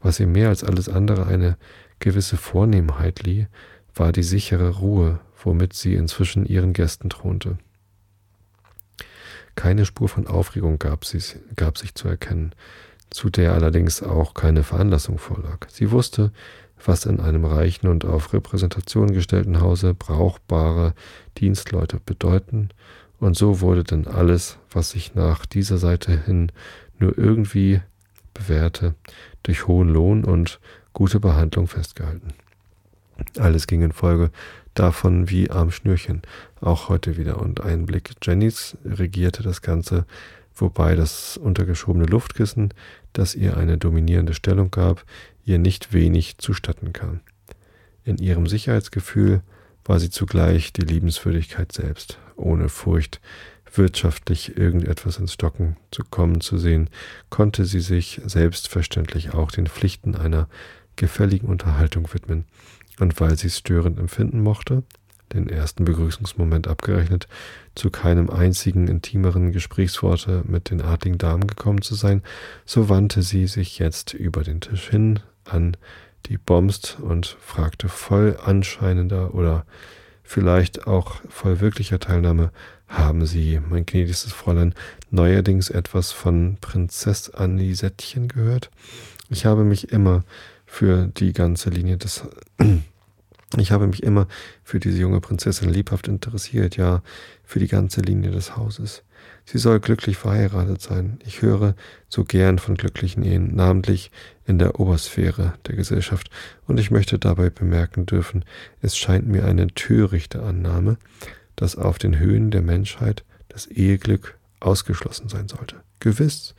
was 0.00 0.20
ihm 0.20 0.32
mehr 0.32 0.48
als 0.48 0.64
alles 0.64 0.88
andere 0.88 1.26
eine 1.26 1.58
gewisse 1.98 2.38
Vornehmheit 2.38 3.22
lieh, 3.24 3.46
war 3.94 4.10
die 4.12 4.22
sichere 4.22 4.78
Ruhe, 4.78 5.20
womit 5.44 5.72
sie 5.72 5.94
inzwischen 5.94 6.46
ihren 6.46 6.72
Gästen 6.72 7.10
thronte. 7.10 7.58
Keine 9.54 9.84
Spur 9.84 10.08
von 10.08 10.26
Aufregung 10.26 10.78
gab, 10.78 11.04
sie, 11.04 11.20
gab 11.56 11.76
sich 11.78 11.94
zu 11.94 12.08
erkennen, 12.08 12.54
zu 13.10 13.28
der 13.28 13.52
allerdings 13.52 14.02
auch 14.02 14.34
keine 14.34 14.62
Veranlassung 14.62 15.18
vorlag. 15.18 15.68
Sie 15.68 15.90
wusste, 15.90 16.32
was 16.84 17.04
in 17.04 17.20
einem 17.20 17.44
reichen 17.44 17.86
und 17.88 18.04
auf 18.04 18.32
Repräsentation 18.32 19.12
gestellten 19.12 19.60
Hause 19.60 19.94
brauchbare 19.94 20.94
Dienstleute 21.38 22.00
bedeuten 22.04 22.70
und 23.22 23.36
so 23.36 23.60
wurde 23.60 23.84
denn 23.84 24.08
alles, 24.08 24.58
was 24.72 24.90
sich 24.90 25.14
nach 25.14 25.46
dieser 25.46 25.78
Seite 25.78 26.24
hin 26.24 26.50
nur 26.98 27.16
irgendwie 27.16 27.80
bewährte, 28.34 28.96
durch 29.44 29.68
hohen 29.68 29.88
Lohn 29.88 30.24
und 30.24 30.58
gute 30.92 31.20
Behandlung 31.20 31.68
festgehalten. 31.68 32.34
Alles 33.38 33.68
ging 33.68 33.82
in 33.82 33.92
Folge 33.92 34.32
davon 34.74 35.30
wie 35.30 35.50
am 35.50 35.70
Schnürchen, 35.70 36.22
auch 36.60 36.88
heute 36.88 37.16
wieder. 37.16 37.40
Und 37.40 37.60
ein 37.60 37.86
Blick 37.86 38.10
Jennys 38.22 38.76
regierte 38.84 39.42
das 39.42 39.62
Ganze, 39.62 40.06
wobei 40.54 40.94
das 40.94 41.36
untergeschobene 41.36 42.06
Luftkissen, 42.06 42.72
das 43.12 43.34
ihr 43.34 43.56
eine 43.56 43.78
dominierende 43.78 44.34
Stellung 44.34 44.70
gab, 44.70 45.04
ihr 45.44 45.58
nicht 45.58 45.92
wenig 45.92 46.38
zustatten 46.38 46.92
kam. 46.92 47.20
In 48.04 48.18
ihrem 48.18 48.46
Sicherheitsgefühl 48.46 49.42
war 49.84 49.98
sie 50.00 50.10
zugleich 50.10 50.72
die 50.72 50.82
Liebenswürdigkeit 50.82 51.72
selbst, 51.72 52.18
ohne 52.36 52.68
Furcht, 52.68 53.20
wirtschaftlich 53.74 54.56
irgendetwas 54.56 55.18
ins 55.18 55.32
Stocken 55.32 55.76
zu 55.90 56.02
kommen 56.04 56.40
zu 56.40 56.58
sehen, 56.58 56.90
konnte 57.30 57.64
sie 57.64 57.80
sich 57.80 58.20
selbstverständlich 58.24 59.32
auch 59.32 59.50
den 59.50 59.66
Pflichten 59.66 60.14
einer 60.14 60.48
gefälligen 60.96 61.48
Unterhaltung 61.48 62.12
widmen, 62.12 62.44
und 63.00 63.20
weil 63.20 63.36
sie 63.36 63.48
es 63.48 63.58
störend 63.58 63.98
empfinden 63.98 64.42
mochte, 64.42 64.82
den 65.32 65.48
ersten 65.48 65.84
Begrüßungsmoment 65.84 66.68
abgerechnet, 66.68 67.26
zu 67.74 67.90
keinem 67.90 68.28
einzigen 68.28 68.88
intimeren 68.88 69.52
Gesprächsworte 69.52 70.42
mit 70.46 70.70
den 70.70 70.82
adligen 70.82 71.18
Damen 71.18 71.46
gekommen 71.46 71.82
zu 71.82 71.94
sein, 71.94 72.22
so 72.66 72.88
wandte 72.88 73.22
sie 73.22 73.46
sich 73.46 73.78
jetzt 73.78 74.14
über 74.14 74.42
den 74.42 74.60
Tisch 74.60 74.90
hin 74.90 75.20
an 75.44 75.76
die 76.26 76.38
Bomst 76.38 76.98
und 77.00 77.36
fragte 77.40 77.88
voll 77.88 78.38
anscheinender 78.44 79.34
oder 79.34 79.64
vielleicht 80.22 80.86
auch 80.86 81.16
voll 81.28 81.60
wirklicher 81.60 81.98
Teilnahme, 81.98 82.52
haben 82.88 83.24
Sie, 83.24 83.58
mein 83.70 83.86
gnädigstes 83.86 84.34
Fräulein, 84.34 84.74
neuerdings 85.10 85.70
etwas 85.70 86.12
von 86.12 86.58
Prinzess 86.60 87.30
Anisettchen 87.30 88.28
gehört? 88.28 88.70
Ich 89.30 89.46
habe 89.46 89.64
mich 89.64 89.92
immer 89.92 90.24
für 90.72 91.08
die 91.08 91.34
ganze 91.34 91.68
Linie 91.68 91.98
des 91.98 92.22
ich 93.58 93.72
habe 93.72 93.86
mich 93.86 94.02
immer 94.02 94.26
für 94.64 94.80
diese 94.80 94.98
junge 94.98 95.20
Prinzessin 95.20 95.68
liebhaft 95.68 96.08
interessiert, 96.08 96.78
ja, 96.78 97.02
für 97.44 97.58
die 97.58 97.68
ganze 97.68 98.00
Linie 98.00 98.30
des 98.30 98.56
Hauses. 98.56 99.02
Sie 99.44 99.58
soll 99.58 99.80
glücklich 99.80 100.16
verheiratet 100.16 100.80
sein. 100.80 101.18
Ich 101.26 101.42
höre 101.42 101.74
so 102.08 102.24
gern 102.24 102.58
von 102.58 102.76
glücklichen 102.76 103.22
Ehen, 103.22 103.54
namentlich 103.54 104.10
in 104.46 104.58
der 104.58 104.80
Obersphäre 104.80 105.52
der 105.66 105.76
Gesellschaft, 105.76 106.30
und 106.66 106.80
ich 106.80 106.90
möchte 106.90 107.18
dabei 107.18 107.50
bemerken 107.50 108.06
dürfen, 108.06 108.42
es 108.80 108.96
scheint 108.96 109.28
mir 109.28 109.44
eine 109.44 109.66
törichte 109.66 110.42
Annahme, 110.42 110.96
dass 111.54 111.76
auf 111.76 111.98
den 111.98 112.18
Höhen 112.18 112.50
der 112.50 112.62
Menschheit 112.62 113.24
das 113.48 113.66
Eheglück 113.66 114.38
ausgeschlossen 114.58 115.28
sein 115.28 115.48
sollte. 115.48 115.82
Gewiss, 116.00 116.54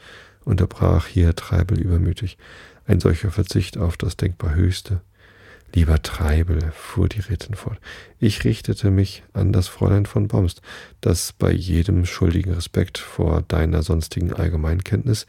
unterbrach 0.45 1.07
hier 1.07 1.35
Treibel 1.35 1.79
übermütig, 1.79 2.37
ein 2.85 2.99
solcher 2.99 3.31
Verzicht 3.31 3.77
auf 3.77 3.97
das 3.97 4.17
denkbar 4.17 4.55
Höchste 4.55 5.01
Lieber 5.75 6.03
Treibel, 6.03 6.71
fuhr 6.71 7.09
die 7.09 7.21
Rätin 7.21 7.55
fort, 7.55 7.79
ich 8.19 8.43
richtete 8.43 8.91
mich 8.91 9.23
an 9.33 9.51
das 9.51 9.67
Fräulein 9.67 10.05
von 10.05 10.27
Bomst, 10.27 10.61
das 11.01 11.33
bei 11.33 11.51
jedem 11.51 12.05
schuldigen 12.05 12.53
Respekt 12.53 12.99
vor 12.99 13.41
deiner 13.41 13.81
sonstigen 13.81 14.33
Allgemeinkenntnis 14.33 15.25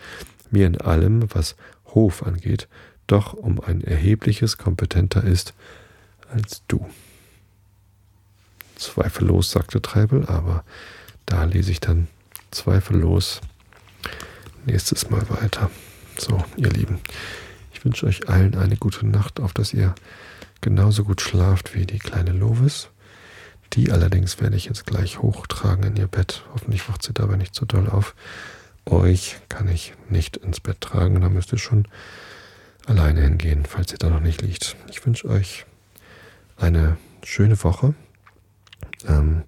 mir 0.51 0.67
in 0.67 0.79
allem, 0.79 1.33
was 1.33 1.57
Hof 1.87 2.27
angeht, 2.27 2.69
doch 3.07 3.33
um 3.33 3.59
ein 3.59 3.83
erhebliches 3.83 4.59
kompetenter 4.59 5.25
ist 5.25 5.55
als 6.31 6.63
du. 6.69 6.87
zweifellos, 8.77 9.51
sagte 9.51 9.81
Treibel, 9.81 10.27
aber 10.27 10.63
da 11.25 11.45
lese 11.45 11.71
ich 11.71 11.81
dann 11.81 12.09
zweifellos 12.51 13.41
nächstes 14.67 15.09
Mal 15.09 15.27
weiter. 15.31 15.71
So, 16.19 16.45
ihr 16.57 16.71
Lieben, 16.71 17.01
ich 17.85 17.87
wünsche 17.87 18.07
euch 18.07 18.31
allen 18.31 18.55
eine 18.55 18.79
gute 18.79 19.07
Nacht, 19.07 19.41
auf 19.41 19.53
dass 19.53 19.75
ihr 19.75 19.95
genauso 20.63 21.05
gut 21.05 21.21
schlaft 21.21 21.75
wie 21.75 21.85
die 21.85 21.99
kleine 21.99 22.33
Lovis. 22.33 22.89
Die 23.75 23.93
allerdings 23.93 24.41
werde 24.41 24.57
ich 24.57 24.65
jetzt 24.65 24.87
gleich 24.87 25.19
hochtragen 25.19 25.85
in 25.85 25.97
ihr 25.97 26.07
Bett. 26.07 26.47
Hoffentlich 26.55 26.89
wacht 26.89 27.03
sie 27.03 27.13
dabei 27.13 27.37
nicht 27.37 27.55
zu 27.55 27.65
so 27.65 27.67
doll 27.67 27.91
auf. 27.91 28.15
Euch 28.87 29.37
kann 29.51 29.69
ich 29.69 29.93
nicht 30.09 30.39
ins 30.39 30.61
Bett 30.61 30.81
tragen, 30.81 31.21
da 31.21 31.29
müsst 31.29 31.53
ihr 31.53 31.59
schon 31.59 31.87
alleine 32.87 33.21
hingehen, 33.21 33.67
falls 33.69 33.93
ihr 33.93 33.99
da 33.99 34.09
noch 34.09 34.21
nicht 34.21 34.41
liegt. 34.41 34.77
Ich 34.89 35.05
wünsche 35.05 35.29
euch 35.29 35.67
eine 36.57 36.97
schöne 37.23 37.63
Woche. 37.63 37.93
Ähm, 39.07 39.43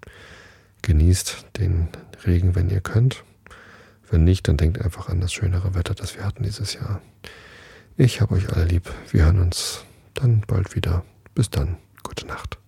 genießt 0.83 1.47
den 1.57 1.89
Regen, 2.27 2.55
wenn 2.55 2.69
ihr 2.69 2.83
könnt. 2.83 3.25
Wenn 4.11 4.25
nicht, 4.25 4.47
dann 4.47 4.59
denkt 4.59 4.83
einfach 4.83 5.09
an 5.09 5.23
das 5.23 5.33
schönere 5.33 5.75
Wetter, 5.75 5.95
das 5.95 6.17
wir 6.17 6.25
hatten 6.27 6.43
dieses 6.43 6.75
Jahr. 6.75 7.01
Ich 7.99 8.21
habe 8.21 8.35
euch 8.35 8.53
alle 8.53 8.67
lieb. 8.67 8.93
Wir 9.11 9.25
hören 9.25 9.41
uns 9.41 9.83
dann 10.13 10.43
bald 10.47 10.77
wieder. 10.77 11.03
Bis 11.35 11.49
dann. 11.49 11.79
Gute 12.03 12.27
Nacht. 12.27 12.59